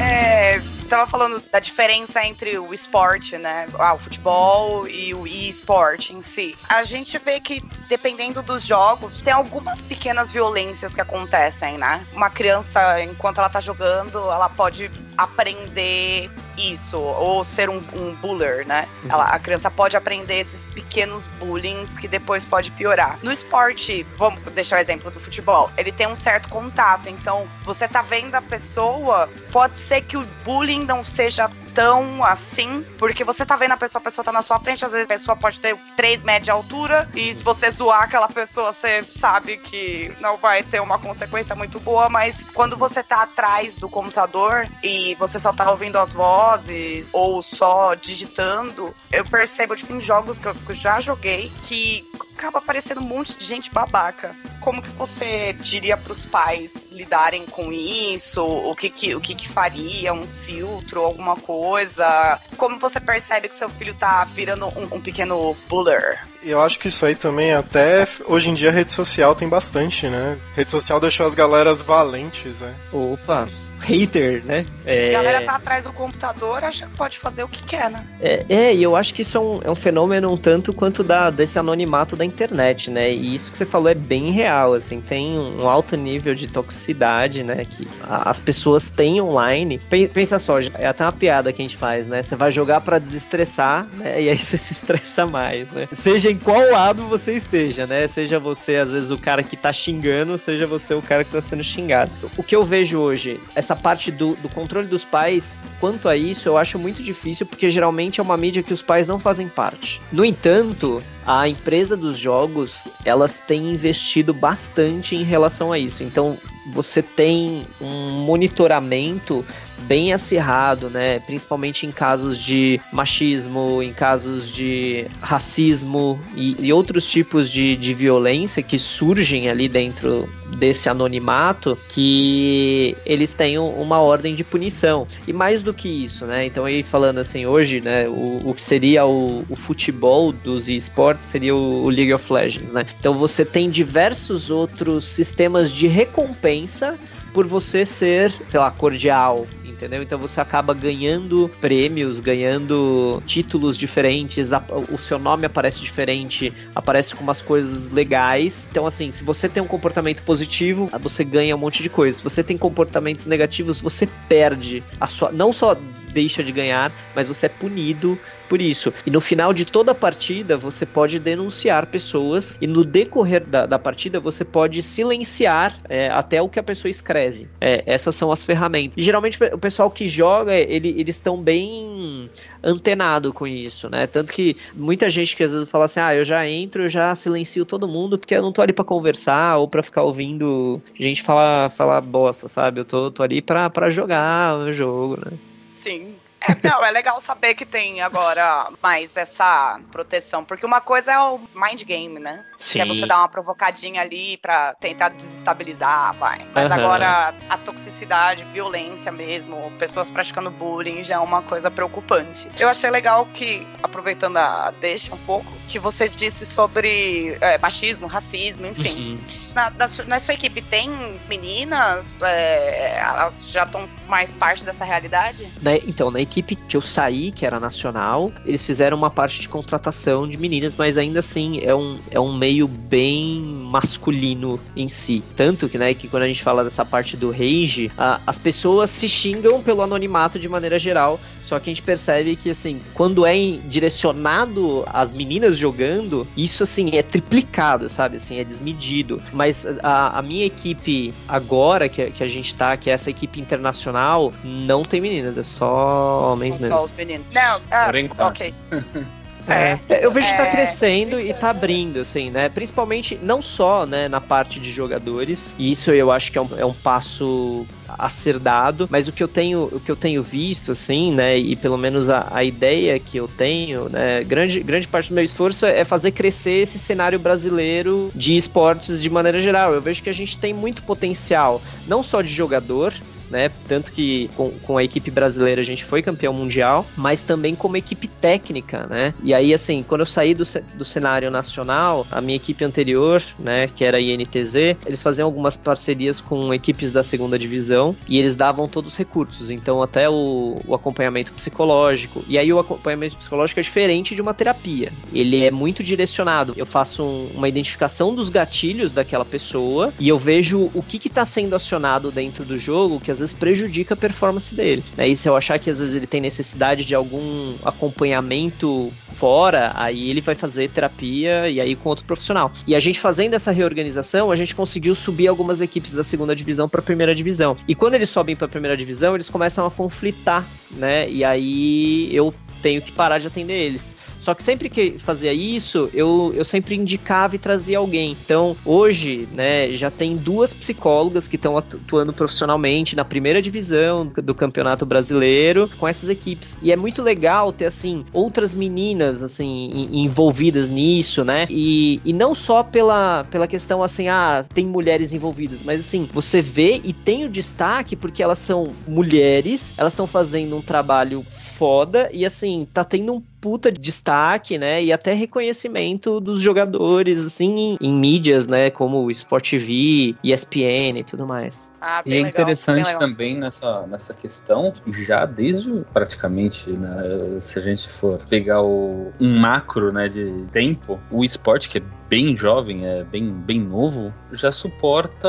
É 0.00 0.77
tava 0.88 1.08
falando 1.08 1.40
da 1.50 1.60
diferença 1.60 2.24
entre 2.24 2.58
o 2.58 2.72
esporte, 2.72 3.36
né? 3.36 3.66
Ah, 3.78 3.94
o 3.94 3.98
futebol 3.98 4.88
e 4.88 5.14
o 5.14 5.26
e-sport 5.26 6.10
em 6.10 6.22
si. 6.22 6.56
A 6.68 6.82
gente 6.84 7.18
vê 7.18 7.40
que, 7.40 7.60
dependendo 7.88 8.42
dos 8.42 8.64
jogos, 8.64 9.20
tem 9.20 9.32
algumas 9.32 9.80
pequenas 9.82 10.30
violências 10.30 10.94
que 10.94 11.00
acontecem, 11.00 11.78
né? 11.78 12.04
Uma 12.12 12.30
criança, 12.30 13.02
enquanto 13.02 13.38
ela 13.38 13.48
tá 13.48 13.60
jogando, 13.60 14.18
ela 14.18 14.48
pode 14.48 14.90
aprender 15.16 16.30
isso, 16.58 16.98
ou 16.98 17.44
ser 17.44 17.70
um, 17.70 17.80
um 17.94 18.14
buller, 18.14 18.66
né? 18.66 18.88
Uhum. 19.04 19.10
Ela, 19.12 19.24
a 19.24 19.38
criança 19.38 19.70
pode 19.70 19.96
aprender 19.96 20.40
esses 20.40 20.66
pequenos 20.66 21.26
bullying 21.38 21.84
que 22.00 22.08
depois 22.08 22.44
pode 22.44 22.70
piorar. 22.72 23.18
No 23.22 23.32
esporte, 23.32 24.02
vamos 24.16 24.40
deixar 24.52 24.78
o 24.78 24.80
exemplo 24.80 25.10
do 25.10 25.20
futebol, 25.20 25.70
ele 25.76 25.92
tem 25.92 26.06
um 26.06 26.14
certo 26.14 26.48
contato, 26.48 27.08
então 27.08 27.46
você 27.64 27.86
tá 27.86 28.02
vendo 28.02 28.34
a 28.34 28.42
pessoa, 28.42 29.28
pode 29.52 29.78
ser 29.78 30.02
que 30.02 30.16
o 30.16 30.24
bullying 30.44 30.84
não 30.84 31.04
seja 31.04 31.48
tão 31.78 32.24
assim, 32.24 32.84
porque 32.98 33.22
você 33.22 33.46
tá 33.46 33.54
vendo 33.54 33.70
a 33.70 33.76
pessoa, 33.76 34.00
a 34.00 34.02
pessoa 34.02 34.24
tá 34.24 34.32
na 34.32 34.42
sua 34.42 34.58
frente, 34.58 34.84
às 34.84 34.90
vezes 34.90 35.04
a 35.04 35.14
pessoa 35.16 35.36
pode 35.36 35.60
ter 35.60 35.76
3 35.96 36.22
metros 36.22 36.46
de 36.46 36.50
altura, 36.50 37.08
e 37.14 37.32
se 37.32 37.44
você 37.44 37.70
zoar 37.70 38.02
aquela 38.02 38.26
pessoa, 38.28 38.72
você 38.72 39.04
sabe 39.04 39.58
que 39.58 40.12
não 40.18 40.36
vai 40.36 40.64
ter 40.64 40.80
uma 40.80 40.98
consequência 40.98 41.54
muito 41.54 41.78
boa, 41.78 42.08
mas 42.08 42.42
quando 42.52 42.76
você 42.76 43.00
tá 43.00 43.22
atrás 43.22 43.76
do 43.76 43.88
computador 43.88 44.68
e 44.82 45.14
você 45.20 45.38
só 45.38 45.52
tá 45.52 45.70
ouvindo 45.70 45.98
as 45.98 46.12
vozes 46.12 47.10
ou 47.12 47.44
só 47.44 47.94
digitando, 47.94 48.92
eu 49.12 49.24
percebo, 49.24 49.76
tipo, 49.76 49.94
em 49.94 50.00
jogos 50.00 50.40
que 50.40 50.46
eu 50.48 50.56
já 50.74 50.98
joguei, 50.98 51.48
que 51.62 52.04
acaba 52.38 52.58
aparecendo 52.58 53.00
um 53.00 53.04
monte 53.04 53.36
de 53.36 53.44
gente 53.44 53.70
babaca. 53.70 54.30
Como 54.60 54.80
que 54.80 54.90
você 54.90 55.52
diria 55.54 55.96
para 55.96 56.12
os 56.12 56.24
pais 56.24 56.72
lidarem 56.92 57.44
com 57.46 57.72
isso? 57.72 58.44
O 58.44 58.74
que 58.76 58.88
que, 58.88 59.14
o 59.16 59.20
que 59.20 59.34
que 59.34 59.48
faria? 59.48 60.14
Um 60.14 60.26
filtro, 60.46 61.02
alguma 61.02 61.34
coisa? 61.34 62.38
Como 62.56 62.78
você 62.78 63.00
percebe 63.00 63.48
que 63.48 63.56
seu 63.56 63.68
filho 63.68 63.94
tá 63.94 64.24
virando 64.24 64.66
um, 64.66 64.96
um 64.96 65.00
pequeno 65.00 65.56
buller? 65.68 66.22
Eu 66.42 66.62
acho 66.62 66.78
que 66.78 66.86
isso 66.86 67.04
aí 67.04 67.16
também, 67.16 67.52
até 67.52 68.06
hoje 68.26 68.48
em 68.48 68.54
dia, 68.54 68.70
a 68.70 68.72
rede 68.72 68.92
social 68.92 69.34
tem 69.34 69.48
bastante, 69.48 70.06
né? 70.06 70.38
A 70.52 70.54
rede 70.54 70.70
social 70.70 71.00
deixou 71.00 71.26
as 71.26 71.34
galeras 71.34 71.82
valentes, 71.82 72.60
né? 72.60 72.74
Opa, 72.92 73.48
hater, 73.88 74.44
né? 74.44 74.66
É... 74.84 75.14
A 75.14 75.22
galera 75.22 75.44
tá 75.44 75.56
atrás 75.56 75.84
do 75.84 75.92
computador, 75.92 76.62
acha 76.62 76.86
que 76.86 76.96
pode 76.96 77.18
fazer 77.18 77.42
o 77.42 77.48
que 77.48 77.62
quer, 77.62 77.90
né? 77.90 78.04
É, 78.20 78.44
é 78.48 78.74
e 78.74 78.82
eu 78.82 78.94
acho 78.94 79.14
que 79.14 79.22
isso 79.22 79.38
é 79.38 79.40
um, 79.40 79.60
é 79.64 79.70
um 79.70 79.74
fenômeno 79.74 80.30
um 80.30 80.36
tanto 80.36 80.72
quanto 80.72 81.02
da, 81.02 81.30
desse 81.30 81.58
anonimato 81.58 82.14
da 82.14 82.24
internet, 82.24 82.90
né? 82.90 83.10
E 83.10 83.34
isso 83.34 83.50
que 83.50 83.56
você 83.56 83.64
falou 83.64 83.88
é 83.88 83.94
bem 83.94 84.30
real, 84.30 84.74
assim, 84.74 85.00
tem 85.00 85.38
um 85.38 85.66
alto 85.68 85.96
nível 85.96 86.34
de 86.34 86.46
toxicidade, 86.46 87.42
né? 87.42 87.64
Que 87.64 87.88
a, 88.02 88.30
as 88.30 88.38
pessoas 88.38 88.90
têm 88.90 89.20
online. 89.20 89.80
Pensa 90.12 90.38
só, 90.38 90.58
é 90.60 90.86
até 90.86 91.04
uma 91.04 91.12
piada 91.12 91.52
que 91.52 91.62
a 91.62 91.64
gente 91.64 91.76
faz, 91.76 92.06
né? 92.06 92.22
Você 92.22 92.36
vai 92.36 92.50
jogar 92.50 92.82
para 92.82 92.98
desestressar, 92.98 93.86
né? 93.94 94.20
E 94.20 94.28
aí 94.28 94.36
você 94.38 94.58
se 94.58 94.74
estressa 94.74 95.24
mais, 95.24 95.70
né? 95.70 95.86
Seja 96.02 96.30
em 96.30 96.36
qual 96.36 96.70
lado 96.70 97.06
você 97.06 97.36
esteja, 97.36 97.86
né? 97.86 98.06
Seja 98.08 98.38
você, 98.38 98.76
às 98.76 98.90
vezes, 98.90 99.10
o 99.10 99.18
cara 99.18 99.42
que 99.42 99.56
tá 99.56 99.72
xingando, 99.72 100.36
seja 100.36 100.66
você 100.66 100.92
o 100.92 101.02
cara 101.02 101.24
que 101.24 101.30
tá 101.30 101.40
sendo 101.40 101.62
xingado. 101.62 102.10
O 102.36 102.42
que 102.42 102.54
eu 102.54 102.64
vejo 102.64 102.98
hoje 102.98 103.40
é 103.54 103.58
essa 103.68 103.77
parte 103.78 104.10
do, 104.10 104.34
do 104.36 104.48
controle 104.48 104.86
dos 104.86 105.04
pais, 105.04 105.58
quanto 105.80 106.08
a 106.08 106.16
isso, 106.16 106.48
eu 106.48 106.56
acho 106.56 106.78
muito 106.78 107.02
difícil, 107.02 107.46
porque 107.46 107.68
geralmente 107.68 108.20
é 108.20 108.22
uma 108.22 108.36
mídia 108.36 108.62
que 108.62 108.72
os 108.72 108.82
pais 108.82 109.06
não 109.06 109.18
fazem 109.18 109.48
parte. 109.48 110.00
No 110.12 110.24
entanto, 110.24 111.02
a 111.26 111.48
empresa 111.48 111.96
dos 111.96 112.16
jogos, 112.16 112.88
elas 113.04 113.40
têm 113.46 113.72
investido 113.72 114.32
bastante 114.32 115.14
em 115.14 115.22
relação 115.22 115.72
a 115.72 115.78
isso. 115.78 116.02
Então, 116.02 116.38
você 116.72 117.02
tem 117.02 117.64
um 117.80 118.20
monitoramento 118.20 119.44
bem 119.82 120.12
acirrado, 120.12 120.90
né? 120.90 121.20
Principalmente 121.20 121.86
em 121.86 121.92
casos 121.92 122.38
de 122.38 122.80
machismo, 122.92 123.82
em 123.82 123.92
casos 123.92 124.50
de 124.50 125.06
racismo 125.20 126.20
e, 126.34 126.56
e 126.66 126.72
outros 126.72 127.06
tipos 127.06 127.50
de, 127.50 127.76
de 127.76 127.94
violência 127.94 128.62
que 128.62 128.78
surgem 128.78 129.48
ali 129.48 129.68
dentro 129.68 130.28
desse 130.56 130.88
anonimato, 130.88 131.78
que 131.88 132.96
eles 133.06 133.32
têm 133.32 133.58
uma 133.58 134.00
ordem 134.00 134.34
de 134.34 134.44
punição. 134.44 135.06
E 135.26 135.32
mais 135.32 135.62
do 135.68 135.74
que 135.74 135.88
isso, 136.04 136.24
né? 136.24 136.46
Então 136.46 136.64
aí 136.64 136.82
falando 136.82 137.18
assim, 137.18 137.46
hoje, 137.46 137.80
né? 137.80 138.08
O, 138.08 138.50
o 138.50 138.54
que 138.54 138.62
seria 138.62 139.04
o, 139.04 139.44
o 139.48 139.56
futebol 139.56 140.32
dos 140.32 140.68
esportes 140.68 141.26
seria 141.26 141.54
o, 141.54 141.84
o 141.84 141.90
League 141.90 142.12
of 142.12 142.32
Legends, 142.32 142.72
né? 142.72 142.86
Então 142.98 143.14
você 143.14 143.44
tem 143.44 143.68
diversos 143.68 144.50
outros 144.50 145.04
sistemas 145.04 145.70
de 145.70 145.86
recompensa 145.86 146.98
por 147.32 147.46
você 147.46 147.84
ser, 147.84 148.32
sei 148.48 148.58
lá, 148.58 148.70
cordial, 148.70 149.46
entendeu? 149.78 150.02
Então 150.02 150.18
você 150.18 150.40
acaba 150.40 150.74
ganhando 150.74 151.48
prêmios, 151.60 152.18
ganhando 152.18 153.22
títulos 153.24 153.76
diferentes, 153.76 154.50
o 154.92 154.98
seu 154.98 155.18
nome 155.18 155.46
aparece 155.46 155.80
diferente, 155.80 156.52
aparece 156.74 157.14
com 157.14 157.22
umas 157.22 157.40
coisas 157.40 157.90
legais. 157.92 158.66
Então, 158.70 158.86
assim, 158.86 159.12
se 159.12 159.22
você 159.22 159.48
tem 159.48 159.62
um 159.62 159.66
comportamento 159.66 160.22
positivo, 160.22 160.90
você 161.00 161.22
ganha 161.22 161.54
um 161.54 161.58
monte 161.58 161.82
de 161.82 161.88
coisas. 161.88 162.16
Se 162.16 162.24
você 162.24 162.42
tem 162.42 162.58
comportamentos 162.58 163.26
negativos, 163.26 163.80
você 163.80 164.08
perde 164.28 164.82
a 165.00 165.06
sua. 165.06 165.30
Não 165.30 165.52
só 165.52 165.76
deixa 166.12 166.42
de 166.42 166.50
ganhar, 166.50 166.92
mas 167.14 167.28
você 167.28 167.46
é 167.46 167.48
punido 167.48 168.18
por 168.48 168.60
isso. 168.60 168.92
E 169.04 169.10
no 169.10 169.20
final 169.20 169.52
de 169.52 169.64
toda 169.64 169.92
a 169.92 169.94
partida, 169.94 170.56
você 170.56 170.86
pode 170.86 171.18
denunciar 171.18 171.86
pessoas 171.86 172.56
e 172.60 172.66
no 172.66 172.84
decorrer 172.84 173.46
da, 173.46 173.66
da 173.66 173.78
partida 173.78 174.18
você 174.18 174.44
pode 174.44 174.82
silenciar 174.82 175.78
é, 175.88 176.08
até 176.08 176.40
o 176.40 176.48
que 176.48 176.58
a 176.58 176.62
pessoa 176.62 176.90
escreve. 176.90 177.48
É, 177.60 177.82
essas 177.86 178.14
são 178.14 178.32
as 178.32 178.44
ferramentas. 178.44 178.96
E 178.96 179.02
geralmente 179.02 179.38
o 179.52 179.58
pessoal 179.58 179.90
que 179.90 180.08
joga, 180.08 180.54
ele, 180.54 180.88
eles 180.98 181.16
estão 181.16 181.40
bem 181.40 182.30
antenado 182.62 183.32
com 183.32 183.46
isso, 183.46 183.88
né? 183.88 184.06
Tanto 184.06 184.32
que 184.32 184.56
muita 184.74 185.08
gente 185.08 185.36
que 185.36 185.42
às 185.42 185.52
vezes 185.52 185.70
fala 185.70 185.84
assim, 185.84 186.00
ah, 186.00 186.14
eu 186.14 186.24
já 186.24 186.46
entro, 186.48 186.84
eu 186.84 186.88
já 186.88 187.14
silencio 187.14 187.64
todo 187.64 187.88
mundo 187.88 188.18
porque 188.18 188.34
eu 188.34 188.42
não 188.42 188.52
tô 188.52 188.62
ali 188.62 188.72
para 188.72 188.84
conversar 188.84 189.58
ou 189.58 189.68
para 189.68 189.82
ficar 189.82 190.02
ouvindo 190.02 190.80
gente 190.98 191.22
falar, 191.22 191.70
falar 191.70 192.00
bosta, 192.00 192.48
sabe? 192.48 192.80
Eu 192.80 192.84
tô, 192.84 193.10
tô 193.10 193.22
ali 193.22 193.42
pra, 193.42 193.68
pra 193.70 193.90
jogar 193.90 194.56
o 194.58 194.72
jogo, 194.72 195.18
né? 195.24 195.38
Sim, 195.70 196.14
é, 196.40 196.68
não, 196.68 196.84
é 196.84 196.90
legal 196.90 197.20
saber 197.20 197.54
que 197.54 197.66
tem 197.66 198.00
agora 198.00 198.70
mais 198.82 199.16
essa 199.16 199.80
proteção, 199.90 200.44
porque 200.44 200.64
uma 200.64 200.80
coisa 200.80 201.12
é 201.12 201.18
o 201.18 201.40
mind 201.54 201.82
game, 201.84 202.18
né? 202.18 202.44
Sim. 202.56 202.78
Que 202.78 202.82
é 202.82 202.94
você 202.94 203.06
dar 203.06 203.18
uma 203.18 203.28
provocadinha 203.28 204.00
ali 204.00 204.36
pra 204.36 204.74
tentar 204.74 205.08
desestabilizar, 205.10 206.14
vai. 206.16 206.46
Mas 206.54 206.70
uhum. 206.70 206.78
agora 206.78 207.34
a 207.48 207.58
toxicidade, 207.58 208.44
violência 208.52 209.10
mesmo, 209.10 209.72
pessoas 209.78 210.10
praticando 210.10 210.50
bullying 210.50 211.02
já 211.02 211.16
é 211.16 211.18
uma 211.18 211.42
coisa 211.42 211.70
preocupante. 211.70 212.48
Eu 212.58 212.68
achei 212.68 212.90
legal 212.90 213.26
que, 213.26 213.66
aproveitando 213.82 214.36
a 214.36 214.72
deixa 214.80 215.14
um 215.14 215.18
pouco, 215.18 215.50
que 215.68 215.78
você 215.78 216.08
disse 216.08 216.46
sobre 216.46 217.36
é, 217.40 217.58
machismo, 217.58 218.06
racismo, 218.06 218.66
enfim. 218.66 219.14
Uhum. 219.14 219.47
Na, 219.58 219.70
na, 219.70 219.88
na, 220.06 220.20
sua 220.20 220.34
equipe 220.34 220.62
tem 220.62 220.88
meninas? 221.28 222.22
É, 222.22 222.96
elas 223.00 223.50
já 223.50 223.64
estão 223.64 223.88
mais 224.06 224.32
parte 224.32 224.64
dessa 224.64 224.84
realidade? 224.84 225.48
então, 225.84 226.12
na 226.12 226.20
equipe 226.20 226.54
que 226.54 226.76
eu 226.76 226.80
saí, 226.80 227.32
que 227.32 227.44
era 227.44 227.58
nacional, 227.58 228.32
eles 228.44 228.64
fizeram 228.64 228.96
uma 228.96 229.10
parte 229.10 229.40
de 229.40 229.48
contratação 229.48 230.28
de 230.28 230.38
meninas, 230.38 230.76
mas 230.76 230.96
ainda 230.96 231.18
assim 231.18 231.58
é 231.60 231.74
um, 231.74 231.98
é 232.08 232.20
um 232.20 232.36
meio 232.36 232.68
bem 232.68 233.42
masculino 233.42 234.60
em 234.76 234.88
si. 234.88 235.24
Tanto 235.36 235.68
que, 235.68 235.76
né, 235.76 235.92
que 235.92 236.06
quando 236.06 236.22
a 236.22 236.28
gente 236.28 236.44
fala 236.44 236.62
dessa 236.62 236.84
parte 236.84 237.16
do 237.16 237.32
rage, 237.32 237.90
a, 237.98 238.20
as 238.24 238.38
pessoas 238.38 238.90
se 238.90 239.08
xingam 239.08 239.60
pelo 239.60 239.82
anonimato 239.82 240.38
de 240.38 240.48
maneira 240.48 240.78
geral, 240.78 241.18
só 241.48 241.58
que 241.58 241.70
a 241.70 241.72
gente 241.72 241.82
percebe 241.82 242.36
que, 242.36 242.50
assim, 242.50 242.80
quando 242.92 243.24
é 243.24 243.34
direcionado 243.64 244.84
às 244.86 245.12
meninas 245.12 245.56
jogando, 245.56 246.28
isso, 246.36 246.62
assim, 246.62 246.90
é 246.94 247.02
triplicado, 247.02 247.88
sabe? 247.88 248.18
Assim, 248.18 248.38
é 248.38 248.44
desmedido. 248.44 249.20
Mas 249.32 249.64
a, 249.82 250.18
a 250.18 250.22
minha 250.22 250.44
equipe 250.44 251.14
agora, 251.26 251.88
que, 251.88 252.10
que 252.10 252.22
a 252.22 252.28
gente 252.28 252.54
tá, 252.54 252.76
que 252.76 252.90
é 252.90 252.92
essa 252.92 253.08
equipe 253.08 253.40
internacional, 253.40 254.30
não 254.44 254.82
tem 254.82 255.00
meninas, 255.00 255.38
é 255.38 255.42
só 255.42 256.32
homens 256.32 256.56
São 256.56 256.62
mesmo. 256.62 256.76
Só 256.76 256.84
os 256.84 256.92
meninos. 256.92 257.26
Não, 257.32 257.60
ah, 257.70 257.90
ok. 258.26 258.54
É, 259.48 259.78
é, 259.88 260.04
eu 260.04 260.10
vejo 260.10 260.28
que 260.30 260.36
tá 260.36 260.46
é. 260.46 260.50
crescendo 260.50 261.20
e 261.20 261.32
tá 261.32 261.50
abrindo, 261.50 262.00
assim, 262.00 262.30
né? 262.30 262.48
Principalmente, 262.48 263.18
não 263.22 263.40
só 263.40 263.86
né, 263.86 264.08
na 264.08 264.20
parte 264.20 264.60
de 264.60 264.70
jogadores, 264.70 265.54
e 265.58 265.72
isso 265.72 265.90
eu 265.90 266.10
acho 266.10 266.30
que 266.30 266.38
é 266.38 266.42
um, 266.42 266.48
é 266.58 266.64
um 266.64 266.74
passo 266.74 267.66
a 267.88 268.08
ser 268.08 268.38
dado, 268.38 268.86
mas 268.90 269.08
o 269.08 269.12
que 269.12 269.22
eu 269.22 269.28
tenho, 269.28 269.64
o 269.72 269.80
que 269.80 269.90
eu 269.90 269.96
tenho 269.96 270.22
visto, 270.22 270.72
assim, 270.72 271.12
né, 271.12 271.38
e 271.38 271.56
pelo 271.56 271.78
menos 271.78 272.10
a, 272.10 272.28
a 272.30 272.44
ideia 272.44 272.98
que 272.98 273.16
eu 273.16 273.26
tenho, 273.26 273.88
né, 273.88 274.22
grande, 274.24 274.60
grande 274.60 274.86
parte 274.86 275.08
do 275.08 275.14
meu 275.14 275.24
esforço 275.24 275.64
é 275.64 275.84
fazer 275.84 276.10
crescer 276.12 276.62
esse 276.62 276.78
cenário 276.78 277.18
brasileiro 277.18 278.10
de 278.14 278.36
esportes 278.36 279.00
de 279.00 279.08
maneira 279.08 279.40
geral. 279.40 279.74
Eu 279.74 279.80
vejo 279.80 280.02
que 280.02 280.10
a 280.10 280.14
gente 280.14 280.36
tem 280.36 280.52
muito 280.52 280.82
potencial, 280.82 281.62
não 281.86 282.02
só 282.02 282.20
de 282.20 282.32
jogador, 282.32 282.92
né? 283.30 283.50
Tanto 283.66 283.92
que 283.92 284.30
com, 284.36 284.50
com 284.50 284.78
a 284.78 284.84
equipe 284.84 285.10
brasileira 285.10 285.60
a 285.60 285.64
gente 285.64 285.84
foi 285.84 286.02
campeão 286.02 286.32
mundial, 286.32 286.86
mas 286.96 287.22
também 287.22 287.54
como 287.54 287.76
equipe 287.76 288.08
técnica, 288.08 288.86
né? 288.86 289.14
E 289.22 289.34
aí, 289.34 289.52
assim, 289.54 289.84
quando 289.86 290.00
eu 290.00 290.06
saí 290.06 290.34
do, 290.34 290.44
do 290.74 290.84
cenário 290.84 291.30
nacional, 291.30 292.06
a 292.10 292.20
minha 292.20 292.36
equipe 292.36 292.64
anterior, 292.64 293.22
né, 293.38 293.68
que 293.68 293.84
era 293.84 293.98
a 293.98 294.00
INTZ, 294.00 294.54
eles 294.86 295.02
faziam 295.02 295.26
algumas 295.26 295.56
parcerias 295.56 296.20
com 296.20 296.52
equipes 296.52 296.92
da 296.92 297.02
segunda 297.02 297.38
divisão 297.38 297.94
e 298.08 298.18
eles 298.18 298.36
davam 298.36 298.68
todos 298.68 298.92
os 298.92 298.98
recursos, 298.98 299.50
então 299.50 299.82
até 299.82 300.08
o, 300.08 300.56
o 300.66 300.74
acompanhamento 300.74 301.32
psicológico. 301.32 302.24
E 302.28 302.38
aí 302.38 302.52
o 302.52 302.58
acompanhamento 302.58 303.16
psicológico 303.16 303.60
é 303.60 303.62
diferente 303.62 304.14
de 304.14 304.22
uma 304.22 304.34
terapia. 304.34 304.92
Ele 305.12 305.44
é 305.44 305.50
muito 305.50 305.82
direcionado. 305.82 306.54
Eu 306.56 306.66
faço 306.66 307.02
um, 307.02 307.30
uma 307.34 307.48
identificação 307.48 308.14
dos 308.14 308.28
gatilhos 308.28 308.92
daquela 308.92 309.24
pessoa 309.24 309.92
e 309.98 310.08
eu 310.08 310.18
vejo 310.18 310.70
o 310.74 310.82
que 310.82 311.08
está 311.08 311.24
sendo 311.24 311.54
acionado 311.54 312.10
dentro 312.10 312.44
do 312.44 312.58
jogo 312.58 313.00
que 313.00 313.10
às 313.10 313.17
vezes 313.18 313.34
prejudica 313.34 313.94
a 313.94 313.96
performance 313.96 314.54
dele. 314.54 314.82
Né? 314.96 315.08
E 315.08 315.16
se 315.16 315.28
eu 315.28 315.36
achar 315.36 315.58
que 315.58 315.70
às 315.70 315.80
vezes 315.80 315.94
ele 315.94 316.06
tem 316.06 316.20
necessidade 316.20 316.84
de 316.84 316.94
algum 316.94 317.54
acompanhamento 317.64 318.92
fora, 319.18 319.72
aí 319.74 320.10
ele 320.10 320.20
vai 320.20 320.34
fazer 320.34 320.70
terapia 320.70 321.48
e 321.48 321.60
aí 321.60 321.74
com 321.74 321.88
outro 321.88 322.04
profissional. 322.04 322.52
E 322.66 322.74
a 322.74 322.78
gente 322.78 323.00
fazendo 323.00 323.34
essa 323.34 323.50
reorganização, 323.50 324.30
a 324.30 324.36
gente 324.36 324.54
conseguiu 324.54 324.94
subir 324.94 325.26
algumas 325.26 325.60
equipes 325.60 325.92
da 325.92 326.04
segunda 326.04 326.34
divisão 326.34 326.68
para 326.68 326.80
a 326.80 326.84
primeira 326.84 327.14
divisão. 327.14 327.56
E 327.66 327.74
quando 327.74 327.94
eles 327.94 328.10
sobem 328.10 328.36
para 328.36 328.46
a 328.46 328.48
primeira 328.48 328.76
divisão, 328.76 329.14
eles 329.14 329.28
começam 329.28 329.66
a 329.66 329.70
conflitar, 329.70 330.46
né? 330.72 331.10
E 331.10 331.24
aí 331.24 332.14
eu 332.14 332.32
tenho 332.62 332.80
que 332.80 332.92
parar 332.92 333.18
de 333.18 333.26
atender 333.26 333.54
eles. 333.54 333.97
Só 334.18 334.34
que 334.34 334.42
sempre 334.42 334.68
que 334.68 334.98
fazia 334.98 335.32
isso, 335.32 335.88
eu, 335.92 336.32
eu 336.34 336.44
sempre 336.44 336.74
indicava 336.74 337.36
e 337.36 337.38
trazia 337.38 337.78
alguém. 337.78 338.16
Então, 338.24 338.56
hoje, 338.64 339.28
né, 339.34 339.70
já 339.70 339.90
tem 339.90 340.16
duas 340.16 340.52
psicólogas 340.52 341.28
que 341.28 341.36
estão 341.36 341.56
atuando 341.56 342.12
profissionalmente 342.12 342.96
na 342.96 343.04
primeira 343.04 343.40
divisão 343.40 344.06
do 344.06 344.34
Campeonato 344.34 344.84
Brasileiro 344.84 345.70
com 345.78 345.86
essas 345.86 346.08
equipes. 346.08 346.58
E 346.62 346.72
é 346.72 346.76
muito 346.76 347.02
legal 347.02 347.52
ter, 347.52 347.66
assim, 347.66 348.04
outras 348.12 348.52
meninas, 348.54 349.22
assim, 349.22 349.88
envolvidas 349.92 350.70
nisso, 350.70 351.24
né? 351.24 351.46
E, 351.48 352.00
e 352.04 352.12
não 352.12 352.34
só 352.34 352.62
pela, 352.62 353.24
pela 353.30 353.46
questão, 353.46 353.82
assim, 353.82 354.08
ah, 354.08 354.44
tem 354.52 354.66
mulheres 354.66 355.14
envolvidas, 355.14 355.62
mas, 355.64 355.80
assim, 355.80 356.08
você 356.12 356.40
vê 356.40 356.80
e 356.84 356.92
tem 356.92 357.24
o 357.24 357.28
destaque 357.28 357.94
porque 357.96 358.22
elas 358.22 358.38
são 358.38 358.72
mulheres, 358.86 359.72
elas 359.76 359.92
estão 359.92 360.06
fazendo 360.06 360.56
um 360.56 360.62
trabalho 360.62 361.24
foda 361.58 362.08
e, 362.12 362.24
assim, 362.24 362.66
tá 362.72 362.84
tendo 362.84 363.14
um 363.14 363.22
puta 363.40 363.70
destaque, 363.70 364.58
né? 364.58 364.82
E 364.82 364.92
até 364.92 365.12
reconhecimento 365.12 366.20
dos 366.20 366.40
jogadores, 366.40 367.24
assim, 367.24 367.76
em, 367.80 367.88
em 367.88 367.92
mídias, 367.92 368.46
né? 368.46 368.70
Como 368.70 369.04
o 369.04 369.10
Sport 369.10 369.50
TV, 369.50 370.14
ESPN 370.22 370.98
e 370.98 371.04
tudo 371.04 371.26
mais. 371.26 371.70
Ah, 371.80 372.02
E 372.04 372.10
bem 372.10 372.20
é 372.20 372.22
legal, 372.24 372.30
interessante 372.30 372.98
também 372.98 373.38
nessa, 373.38 373.86
nessa 373.86 374.12
questão, 374.12 374.72
já 375.06 375.24
desde 375.24 375.84
praticamente, 375.92 376.70
né, 376.70 377.38
se 377.40 377.58
a 377.58 377.62
gente 377.62 377.88
for 377.88 378.18
pegar 378.28 378.62
o, 378.62 379.12
um 379.20 379.38
macro 379.38 379.92
né, 379.92 380.08
de 380.08 380.44
tempo, 380.52 380.98
o 381.10 381.24
esporte, 381.24 381.68
que 381.68 381.78
é 381.78 381.82
bem 382.08 382.34
jovem, 382.34 382.86
é 382.86 383.04
bem, 383.04 383.30
bem 383.30 383.60
novo, 383.60 384.12
já 384.32 384.50
suporta 384.50 385.28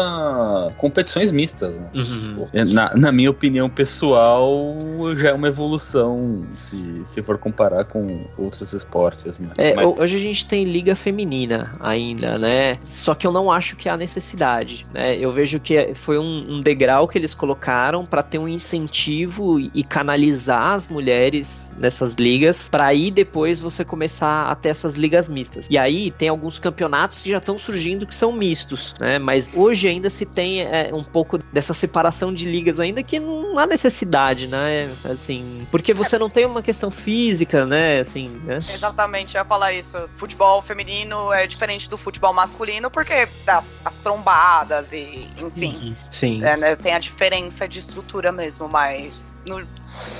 competições 0.77 1.31
mistas. 1.31 1.77
Né? 1.77 1.89
Uhum. 1.93 2.47
Na, 2.73 2.95
na 2.95 3.11
minha 3.11 3.29
opinião 3.29 3.69
pessoal, 3.69 4.75
já 5.17 5.29
é 5.29 5.33
uma 5.33 5.49
evolução 5.49 6.45
se, 6.55 7.05
se 7.05 7.21
for 7.21 7.37
comparar 7.37 7.83
com 7.83 7.98
outros 8.37 8.73
esportes. 8.73 9.39
Né? 9.39 9.49
É, 9.57 9.75
Mas- 9.75 9.99
hoje 9.99 10.15
a 10.15 10.19
gente 10.19 10.45
tem 10.45 10.63
liga 10.63 10.95
feminina 10.95 11.75
ainda, 11.79 12.37
né? 12.37 12.79
Só 12.83 13.13
que 13.15 13.25
eu 13.25 13.31
não 13.31 13.51
acho 13.51 13.75
que 13.75 13.89
há 13.89 13.97
necessidade, 13.97 14.85
né? 14.93 15.17
Eu 15.17 15.31
vejo 15.31 15.59
que 15.59 15.93
foi 15.95 16.17
um, 16.17 16.57
um 16.57 16.61
degrau 16.61 17.07
que 17.07 17.17
eles 17.17 17.33
colocaram 17.35 18.05
para 18.05 18.21
ter 18.21 18.37
um 18.37 18.47
incentivo 18.47 19.59
e 19.59 19.83
canalizar 19.83 20.73
as 20.73 20.87
mulheres 20.87 21.68
nessas 21.79 22.15
ligas, 22.15 22.67
para 22.69 22.87
aí 22.87 23.09
depois 23.09 23.59
você 23.59 23.83
começar 23.85 24.49
a 24.49 24.55
ter 24.55 24.69
essas 24.69 24.95
ligas 24.95 25.29
mistas. 25.29 25.67
E 25.69 25.77
aí 25.77 26.11
tem 26.11 26.29
alguns 26.29 26.59
campeonatos 26.59 27.21
que 27.21 27.29
já 27.29 27.37
estão 27.37 27.57
surgindo 27.57 28.05
que 28.05 28.15
são 28.15 28.31
mistos, 28.31 28.95
né? 28.99 29.17
Mas 29.17 29.49
hoje 29.53 29.87
ainda 29.87 30.09
se 30.09 30.25
tem 30.25 30.61
é, 30.61 30.91
um 30.93 31.03
pouco 31.03 31.37
dessa 31.51 31.73
separação 31.73 32.33
de 32.33 32.49
ligas 32.49 32.79
ainda 32.79 33.01
que 33.01 33.19
não 33.19 33.57
há 33.57 33.65
necessidade, 33.65 34.47
né? 34.47 34.91
Assim, 35.05 35.67
porque 35.71 35.93
você 35.93 36.17
não 36.17 36.29
tem 36.29 36.45
uma 36.45 36.61
questão 36.61 36.91
física, 36.91 37.65
né? 37.65 37.99
Assim, 37.99 38.29
né? 38.43 38.59
Exatamente, 38.73 39.35
eu 39.35 39.39
ia 39.39 39.45
falar 39.45 39.73
isso. 39.73 39.97
Futebol 40.17 40.61
feminino 40.61 41.31
é 41.31 41.47
diferente 41.47 41.89
do 41.89 41.97
futebol 41.97 42.33
masculino 42.33 42.91
porque 42.91 43.27
dá 43.45 43.63
as 43.85 43.97
trombadas 43.97 44.93
e, 44.93 45.27
enfim, 45.37 45.95
Sim. 46.09 46.43
é, 46.43 46.57
né, 46.57 46.75
tem 46.75 46.93
a 46.93 46.99
diferença 46.99 47.67
de 47.67 47.79
estrutura 47.79 48.31
mesmo, 48.31 48.67
mas 48.67 49.35
no 49.45 49.59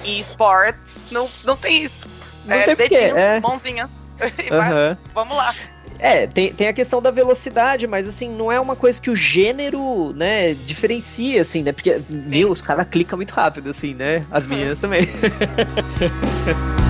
esportes 0.04 1.08
não, 1.12 1.30
não 1.44 1.56
tem 1.56 1.84
isso. 1.84 2.08
Não 2.46 2.56
é, 2.56 2.64
tem 2.64 2.76
dedinhos, 2.76 3.18
é. 3.18 3.40
mãozinhas. 3.40 3.90
E 4.20 4.54
Aham. 4.54 4.98
Vamos 5.14 5.38
lá. 5.38 5.54
É, 5.98 6.28
tem, 6.28 6.54
tem 6.54 6.68
a 6.68 6.74
questão 6.74 7.02
da 7.02 7.12
velocidade, 7.12 7.86
mas 7.86 8.08
assim, 8.08 8.30
não 8.30 8.50
é 8.50 8.60
uma 8.60 8.76
coisa 8.76 9.02
que 9.02 9.10
o 9.10 9.16
gênero, 9.16 10.14
né, 10.14 10.54
diferencia, 10.54 11.42
assim, 11.42 11.62
né? 11.62 11.74
Porque, 11.74 12.02
meu, 12.10 12.50
os 12.50 12.62
caras 12.62 12.88
clicam 12.90 13.18
muito 13.18 13.32
rápido, 13.32 13.70
assim, 13.70 13.94
né? 13.94 14.26
As 14.32 14.48
meninas 14.48 14.80
também. 14.82 15.08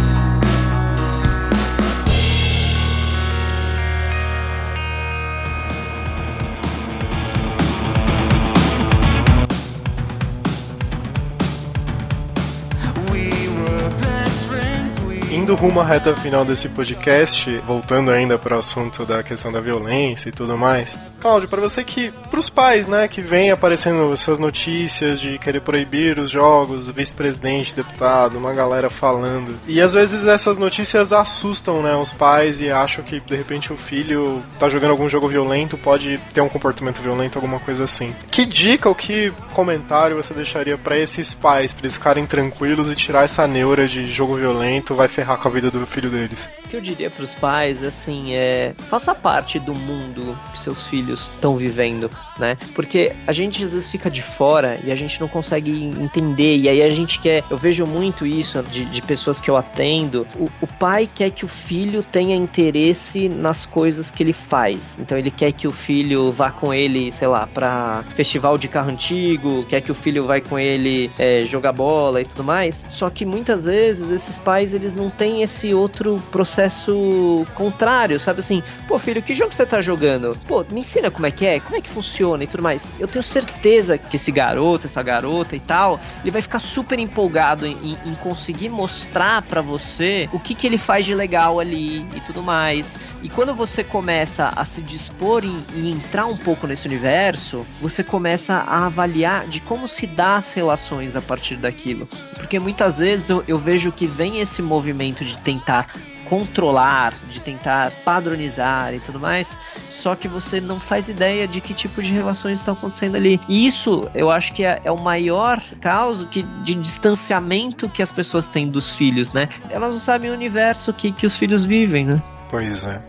rumo 15.60 15.82
à 15.82 15.84
reta 15.84 16.16
final 16.16 16.46
desse 16.46 16.70
podcast, 16.70 17.58
voltando 17.68 18.12
ainda 18.12 18.40
para 18.40 18.56
o 18.56 18.60
assunto 18.60 19.06
da 19.06 19.22
questão 19.22 19.52
da 19.52 19.60
violência 19.60 20.30
e 20.30 20.32
tudo 20.32 20.58
mais. 20.58 20.98
Cláudio, 21.20 21.50
para 21.50 21.60
você 21.60 21.84
que, 21.84 22.14
para 22.32 22.40
os 22.40 22.50
pais, 22.50 22.88
né, 22.88 23.10
que 23.10 23.22
vem 23.22 23.52
aparecendo 23.52 24.14
essas 24.14 24.40
notícias 24.40 25.20
de 25.20 25.38
querer 25.38 25.60
proibir 25.60 26.18
os 26.18 26.30
jogos, 26.30 26.90
vice-presidente, 26.90 27.76
deputado, 27.76 28.38
uma 28.38 28.54
galera 28.54 28.90
falando. 28.90 29.54
E 29.68 29.82
às 29.82 29.94
vezes 29.94 30.26
essas 30.26 30.58
notícias 30.58 31.12
assustam, 31.12 31.82
né, 31.82 31.94
os 31.94 32.14
pais 32.14 32.62
e 32.62 32.72
acham 32.72 33.04
que 33.04 33.20
de 33.20 33.36
repente 33.36 33.74
o 33.74 33.76
filho 33.76 34.42
tá 34.58 34.70
jogando 34.70 34.92
algum 34.92 35.10
jogo 35.10 35.28
violento, 35.28 35.78
pode 35.78 36.18
ter 36.34 36.40
um 36.40 36.48
comportamento 36.48 37.02
violento, 37.02 37.38
alguma 37.38 37.60
coisa 37.60 37.84
assim. 37.84 38.16
Que 38.32 38.46
dica 38.46 38.88
ou 38.88 38.96
que 38.96 39.34
comentário 39.54 40.16
você 40.16 40.34
deixaria 40.34 40.78
para 40.78 40.98
esses 40.98 41.34
pais, 41.34 41.74
para 41.74 41.82
eles 41.82 41.96
ficarem 41.96 42.26
tranquilos 42.26 42.90
e 42.90 42.96
tirar 42.96 43.26
essa 43.26 43.46
neura 43.46 43.90
de 43.90 44.10
jogo 44.10 44.36
violento, 44.36 44.96
vai 44.96 45.10
ferrar 45.10 45.38
com 45.38 45.49
a 45.50 45.52
vida 45.52 45.70
do 45.70 45.86
filho 45.86 46.10
deles? 46.10 46.48
O 46.66 46.70
que 46.70 46.76
eu 46.76 46.82
diria 46.82 47.10
pros 47.10 47.36
pais, 47.36 47.84
assim, 47.84 48.34
é. 48.34 48.74
Faça 48.90 49.14
parte 49.14 49.60
do 49.60 49.74
mundo 49.74 50.38
que 50.54 50.60
seus 50.60 50.88
filhos 50.88 51.32
estão 51.34 51.56
vivendo, 51.56 52.10
né? 52.38 52.58
Porque 52.74 53.12
a 53.28 53.32
gente 53.32 53.64
às 53.64 53.74
vezes 53.74 53.90
fica 53.90 54.10
de 54.10 54.22
fora 54.22 54.80
e 54.84 54.92
a 54.92 54.96
gente 54.96 55.20
não 55.20 55.28
consegue 55.28 55.72
entender. 55.72 56.58
E 56.58 56.70
aí 56.70 56.82
a 56.82 56.90
gente 56.90 57.20
quer. 57.20 57.44
Eu 57.50 57.58
vejo 57.58 57.86
muito 57.86 58.26
isso 58.26 58.62
de, 58.64 58.86
de 58.86 59.02
pessoas 59.02 59.42
que 59.42 59.50
eu 59.50 59.58
atendo. 59.58 60.28
O, 60.36 60.46
o 60.62 60.68
pai 60.68 61.10
quer 61.14 61.32
que 61.32 61.46
o 61.46 61.48
filho 61.48 62.04
tenha 62.04 62.36
interesse 62.36 63.28
nas 63.28 63.66
coisas 63.66 64.12
que 64.12 64.24
ele 64.24 64.34
faz. 64.34 64.98
Então 65.00 65.18
ele 65.18 65.32
quer 65.32 65.52
que 65.52 65.68
o 65.68 65.72
filho 65.72 66.32
vá 66.32 66.52
com 66.52 66.74
ele, 66.74 67.12
sei 67.12 67.28
lá, 67.28 67.48
pra 67.48 68.04
festival 68.16 68.58
de 68.58 68.68
carro 68.68 68.92
antigo, 68.92 69.66
quer 69.66 69.82
que 69.82 69.92
o 69.92 69.96
filho 69.96 70.26
vá 70.26 70.40
com 70.40 70.60
ele 70.60 71.12
é, 71.18 71.42
jogar 71.46 71.74
bola 71.74 72.22
e 72.22 72.26
tudo 72.26 72.44
mais. 72.44 72.86
Só 72.90 73.10
que 73.10 73.26
muitas 73.26 73.66
vezes 73.66 74.12
esses 74.12 74.40
pais 74.40 74.74
eles 74.74 74.94
não 74.94 75.10
têm 75.10 75.39
esse 75.44 75.74
outro 75.74 76.16
processo 76.32 77.46
contrário, 77.56 78.20
sabe 78.20 78.40
assim? 78.40 78.64
Pô, 78.88 78.98
filho, 79.00 79.22
que 79.22 79.34
jogo 79.34 79.54
você 79.54 79.66
tá 79.66 79.82
jogando? 79.82 80.38
Pô, 80.48 80.66
me 80.72 80.82
ensina 80.82 81.10
como 81.12 81.26
é 81.26 81.32
que 81.32 81.46
é, 81.46 81.60
como 81.60 81.76
é 81.76 81.82
que 81.82 81.90
funciona 81.90 82.44
e 82.44 82.48
tudo 82.48 82.64
mais. 82.64 82.84
Eu 83.00 83.08
tenho 83.08 83.24
certeza 83.24 83.98
que 83.98 84.16
esse 84.16 84.32
garoto, 84.32 84.88
essa 84.88 85.02
garota 85.04 85.56
e 85.56 85.60
tal, 85.60 86.00
ele 86.22 86.32
vai 86.32 86.42
ficar 86.42 86.60
super 86.60 87.00
empolgado 87.00 87.66
em, 87.66 87.78
em- 88.06 88.16
conseguir 88.24 88.70
mostrar 88.70 89.42
pra 89.44 89.62
você 89.62 90.30
o 90.34 90.40
que, 90.40 90.54
que 90.54 90.68
ele 90.68 90.78
faz 90.78 91.06
de 91.06 91.16
legal 91.16 91.60
ali 91.60 92.06
e 92.16 92.22
tudo 92.26 92.42
mais. 92.44 92.86
E 93.22 93.28
quando 93.30 93.54
você 93.54 93.84
começa 93.84 94.50
a 94.56 94.64
se 94.64 94.82
dispor 94.82 95.44
em, 95.44 95.62
em 95.76 95.92
entrar 95.92 96.26
um 96.26 96.38
pouco 96.38 96.66
nesse 96.66 96.88
universo, 96.88 97.66
você 97.82 98.02
começa 98.04 98.54
a 98.54 98.86
avaliar 98.86 99.46
de 99.46 99.60
como 99.60 99.88
se 99.90 100.08
dá 100.08 100.38
as 100.38 100.54
relações 100.54 101.16
a 101.18 101.22
partir 101.22 101.58
daquilo. 101.58 102.08
Porque 102.38 102.58
muitas 102.60 103.00
vezes 103.00 103.30
eu, 103.30 103.44
eu 103.48 103.58
vejo 103.60 103.92
que 103.92 104.08
vem 104.08 104.40
esse 104.40 104.62
movimento 104.62 105.26
de 105.30 105.40
tentar 105.40 105.88
controlar, 106.26 107.14
de 107.30 107.40
tentar 107.40 107.92
padronizar 108.04 108.94
e 108.94 109.00
tudo 109.00 109.20
mais. 109.20 109.58
Só 109.90 110.16
que 110.16 110.30
você 110.30 110.62
não 110.62 110.80
faz 110.80 111.10
ideia 111.10 111.46
de 111.46 111.60
que 111.60 111.74
tipo 111.74 112.02
de 112.02 112.14
relações 112.14 112.60
estão 112.60 112.74
acontecendo 112.74 113.16
ali. 113.16 113.40
E 113.50 113.68
isso 113.68 114.02
eu 114.14 114.32
acho 114.32 114.54
que 114.54 114.64
é, 114.64 114.80
é 114.86 114.92
o 114.92 115.02
maior 115.02 115.62
caso 115.82 116.26
que, 116.28 116.42
de 116.42 116.76
distanciamento 116.76 117.90
que 117.90 118.02
as 118.02 118.12
pessoas 118.12 118.48
têm 118.48 118.70
dos 118.70 118.96
filhos, 118.96 119.34
né? 119.34 119.50
Elas 119.70 119.94
não 119.94 120.00
sabem 120.00 120.32
o 120.32 120.34
universo 120.34 120.94
que, 120.94 121.12
que 121.12 121.26
os 121.26 121.36
filhos 121.36 121.66
vivem, 121.66 122.06
né? 122.06 122.22
Pois 122.50 122.86
é. 122.86 123.02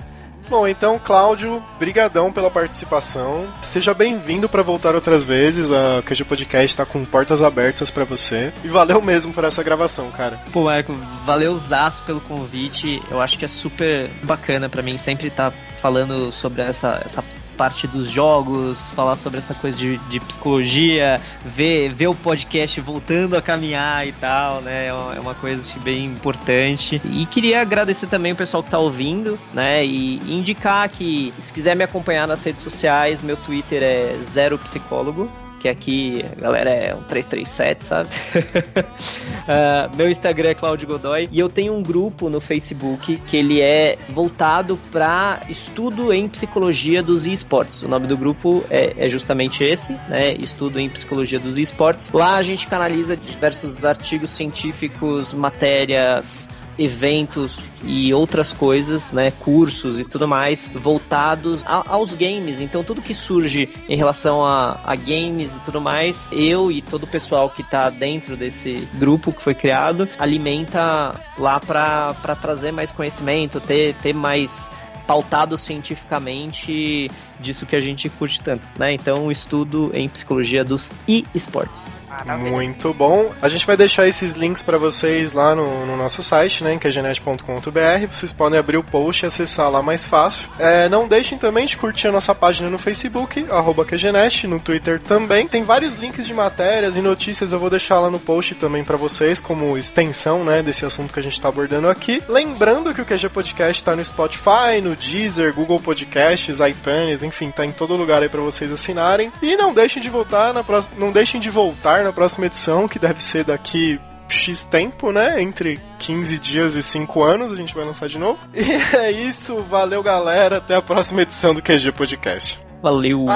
Bom, 0.50 0.66
então, 0.66 0.98
Cláudio, 0.98 1.62
brigadão 1.78 2.32
pela 2.32 2.50
participação. 2.50 3.46
Seja 3.62 3.94
bem-vindo 3.94 4.48
para 4.48 4.64
voltar 4.64 4.96
outras 4.96 5.22
vezes. 5.22 5.70
A 5.70 6.02
QG 6.04 6.24
Podcast 6.24 6.76
tá 6.76 6.84
com 6.84 7.04
portas 7.04 7.40
abertas 7.40 7.88
para 7.88 8.02
você. 8.02 8.52
E 8.64 8.68
valeu 8.68 9.00
mesmo 9.00 9.32
por 9.32 9.44
essa 9.44 9.62
gravação, 9.62 10.10
cara. 10.10 10.40
Pô, 10.52 10.64
Marco, 10.64 10.92
valeu 11.24 11.54
zaço 11.54 12.02
pelo 12.02 12.20
convite. 12.20 13.00
Eu 13.12 13.20
acho 13.20 13.38
que 13.38 13.44
é 13.44 13.48
super 13.48 14.10
bacana 14.24 14.68
pra 14.68 14.82
mim 14.82 14.98
sempre 14.98 15.28
estar 15.28 15.52
falando 15.80 16.32
sobre 16.32 16.62
essa, 16.62 17.00
essa 17.06 17.22
parte 17.60 17.86
dos 17.86 18.10
jogos, 18.10 18.88
falar 18.96 19.18
sobre 19.18 19.38
essa 19.38 19.52
coisa 19.52 19.76
de, 19.76 19.98
de 19.98 20.18
psicologia, 20.18 21.20
ver, 21.44 21.90
ver 21.92 22.06
o 22.06 22.14
podcast 22.14 22.80
voltando 22.80 23.36
a 23.36 23.42
caminhar 23.42 24.08
e 24.08 24.12
tal, 24.12 24.62
né? 24.62 24.86
É 24.86 24.94
uma, 24.94 25.14
é 25.16 25.20
uma 25.20 25.34
coisa 25.34 25.60
assim, 25.60 25.78
bem 25.80 26.06
importante. 26.06 27.02
E 27.04 27.26
queria 27.26 27.60
agradecer 27.60 28.06
também 28.06 28.32
o 28.32 28.36
pessoal 28.36 28.62
que 28.62 28.70
tá 28.70 28.78
ouvindo, 28.78 29.38
né? 29.52 29.84
E 29.84 30.16
indicar 30.26 30.88
que 30.88 31.34
se 31.38 31.52
quiser 31.52 31.76
me 31.76 31.84
acompanhar 31.84 32.26
nas 32.26 32.42
redes 32.42 32.62
sociais, 32.62 33.20
meu 33.20 33.36
Twitter 33.36 33.82
é 33.82 34.16
Zero 34.32 34.56
Psicólogo. 34.56 35.30
Que 35.60 35.68
aqui 35.68 36.24
a 36.38 36.40
galera 36.40 36.70
é 36.70 36.94
um 36.94 37.02
337, 37.02 37.84
sabe? 37.84 38.08
Ah, 39.52 39.90
meu 39.96 40.08
Instagram 40.08 40.50
é 40.50 40.54
Claudio 40.54 40.86
Godoy 40.86 41.28
e 41.32 41.40
eu 41.40 41.48
tenho 41.48 41.74
um 41.74 41.82
grupo 41.82 42.28
no 42.28 42.40
Facebook 42.40 43.16
que 43.26 43.36
ele 43.36 43.60
é 43.60 43.96
voltado 44.10 44.78
para 44.92 45.40
estudo 45.48 46.12
em 46.12 46.28
psicologia 46.28 47.02
dos 47.02 47.26
esportes. 47.26 47.82
O 47.82 47.88
nome 47.88 48.06
do 48.06 48.16
grupo 48.16 48.64
é, 48.70 48.94
é 48.96 49.08
justamente 49.08 49.64
esse, 49.64 49.94
né? 50.08 50.34
Estudo 50.34 50.78
em 50.78 50.88
psicologia 50.88 51.40
dos 51.40 51.58
esportes. 51.58 52.12
Lá 52.12 52.36
a 52.36 52.42
gente 52.42 52.66
canaliza 52.68 53.16
diversos 53.16 53.84
artigos 53.84 54.30
científicos, 54.30 55.32
matérias 55.32 56.49
eventos 56.80 57.58
e 57.84 58.12
outras 58.12 58.52
coisas, 58.52 59.12
né, 59.12 59.30
cursos 59.30 59.98
e 60.00 60.04
tudo 60.04 60.26
mais 60.26 60.68
voltados 60.74 61.62
a- 61.66 61.84
aos 61.86 62.14
games. 62.14 62.60
Então 62.60 62.82
tudo 62.82 63.02
que 63.02 63.14
surge 63.14 63.68
em 63.88 63.96
relação 63.96 64.44
a, 64.44 64.80
a 64.84 64.96
games 64.96 65.54
e 65.56 65.60
tudo 65.60 65.80
mais, 65.80 66.26
eu 66.32 66.72
e 66.72 66.80
todo 66.82 67.04
o 67.04 67.06
pessoal 67.06 67.50
que 67.50 67.62
tá 67.62 67.90
dentro 67.90 68.36
desse 68.36 68.88
grupo 68.94 69.32
que 69.32 69.42
foi 69.42 69.54
criado 69.54 70.08
alimenta 70.18 71.14
lá 71.38 71.60
para 71.60 72.14
trazer 72.40 72.72
mais 72.72 72.90
conhecimento, 72.90 73.60
ter, 73.60 73.94
ter 73.96 74.12
mais 74.14 74.68
pautado 75.10 75.58
cientificamente 75.58 77.10
disso 77.40 77.66
que 77.66 77.74
a 77.74 77.80
gente 77.80 78.08
curte 78.08 78.40
tanto, 78.40 78.62
né? 78.78 78.92
Então, 78.92 79.26
o 79.26 79.32
estudo 79.32 79.90
em 79.92 80.08
psicologia 80.08 80.62
dos 80.62 80.92
e-sports. 81.08 81.98
Maravilha. 82.08 82.50
Muito 82.50 82.92
bom. 82.92 83.30
A 83.40 83.48
gente 83.48 83.66
vai 83.66 83.76
deixar 83.76 84.06
esses 84.06 84.34
links 84.34 84.62
para 84.62 84.76
vocês 84.78 85.32
lá 85.32 85.54
no, 85.54 85.86
no 85.86 85.96
nosso 85.96 86.22
site, 86.22 86.62
né, 86.62 86.76
que 86.78 86.88
é 86.88 86.90
genet.com.br. 86.90 88.06
Vocês 88.12 88.32
podem 88.32 88.58
abrir 88.58 88.76
o 88.76 88.82
post 88.82 89.24
e 89.24 89.26
acessar 89.26 89.70
lá 89.70 89.80
mais 89.82 90.04
fácil. 90.04 90.48
É, 90.58 90.88
não 90.88 91.08
deixem 91.08 91.38
também 91.38 91.66
de 91.66 91.76
curtir 91.76 92.08
a 92.08 92.12
nossa 92.12 92.34
página 92.34 92.68
no 92.68 92.78
Facebook, 92.78 93.46
arroba 93.48 93.84
QGNet, 93.84 94.46
no 94.46 94.60
Twitter 94.60 95.00
também. 95.00 95.46
Tem 95.46 95.62
vários 95.62 95.96
links 95.96 96.26
de 96.26 96.34
matérias 96.34 96.96
e 96.96 97.00
notícias, 97.00 97.52
eu 97.52 97.58
vou 97.58 97.70
deixar 97.70 98.00
lá 98.00 98.10
no 98.10 98.18
post 98.18 98.54
também 98.56 98.84
para 98.84 98.96
vocês, 98.96 99.40
como 99.40 99.78
extensão, 99.78 100.44
né, 100.44 100.62
desse 100.62 100.84
assunto 100.84 101.12
que 101.12 101.20
a 101.20 101.22
gente 101.22 101.40
tá 101.40 101.48
abordando 101.48 101.88
aqui. 101.88 102.22
Lembrando 102.28 102.92
que 102.92 103.00
o 103.00 103.06
QG 103.06 103.28
Podcast 103.28 103.82
tá 103.82 103.94
no 103.94 104.04
Spotify, 104.04 104.80
no 104.82 104.96
Deezer, 105.00 105.54
Google 105.54 105.80
Podcasts, 105.80 106.60
iTunes, 106.60 107.22
enfim, 107.22 107.50
tá 107.50 107.64
em 107.64 107.72
todo 107.72 107.96
lugar 107.96 108.22
aí 108.22 108.28
para 108.28 108.40
vocês 108.40 108.70
assinarem. 108.70 109.32
E 109.42 109.56
não 109.56 109.72
deixem 109.72 110.02
de 110.02 110.10
voltar 110.10 110.52
na 110.52 110.62
próxima, 110.62 110.94
não 110.98 111.10
deixem 111.10 111.40
de 111.40 111.48
voltar 111.48 112.04
na 112.04 112.12
próxima 112.12 112.46
edição, 112.46 112.86
que 112.86 112.98
deve 112.98 113.22
ser 113.22 113.44
daqui 113.44 113.98
X 114.28 114.62
tempo, 114.62 115.10
né? 115.10 115.42
Entre 115.42 115.80
15 115.98 116.38
dias 116.38 116.76
e 116.76 116.82
5 116.82 117.22
anos, 117.22 117.52
a 117.52 117.56
gente 117.56 117.74
vai 117.74 117.84
lançar 117.84 118.08
de 118.08 118.18
novo. 118.18 118.38
E 118.54 118.96
é 118.96 119.10
isso, 119.10 119.56
valeu 119.62 120.02
galera, 120.02 120.58
até 120.58 120.76
a 120.76 120.82
próxima 120.82 121.22
edição 121.22 121.54
do 121.54 121.62
QG 121.62 121.92
Podcast. 121.92 122.58
Valeu! 122.82 123.26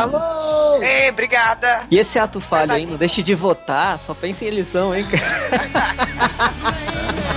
Ei, 0.83 1.11
obrigada. 1.11 1.83
E 1.90 1.98
esse 1.98 2.18
ato 2.18 2.40
falho 2.40 2.72
aí, 2.72 2.87
não 2.87 2.96
deixe 2.96 3.22
de 3.22 3.35
votar, 3.35 3.98
só 3.98 4.14
pense 4.14 4.44
em 4.44 4.48
eleição, 4.48 4.94
hein, 4.94 5.05
cara? 5.05 5.24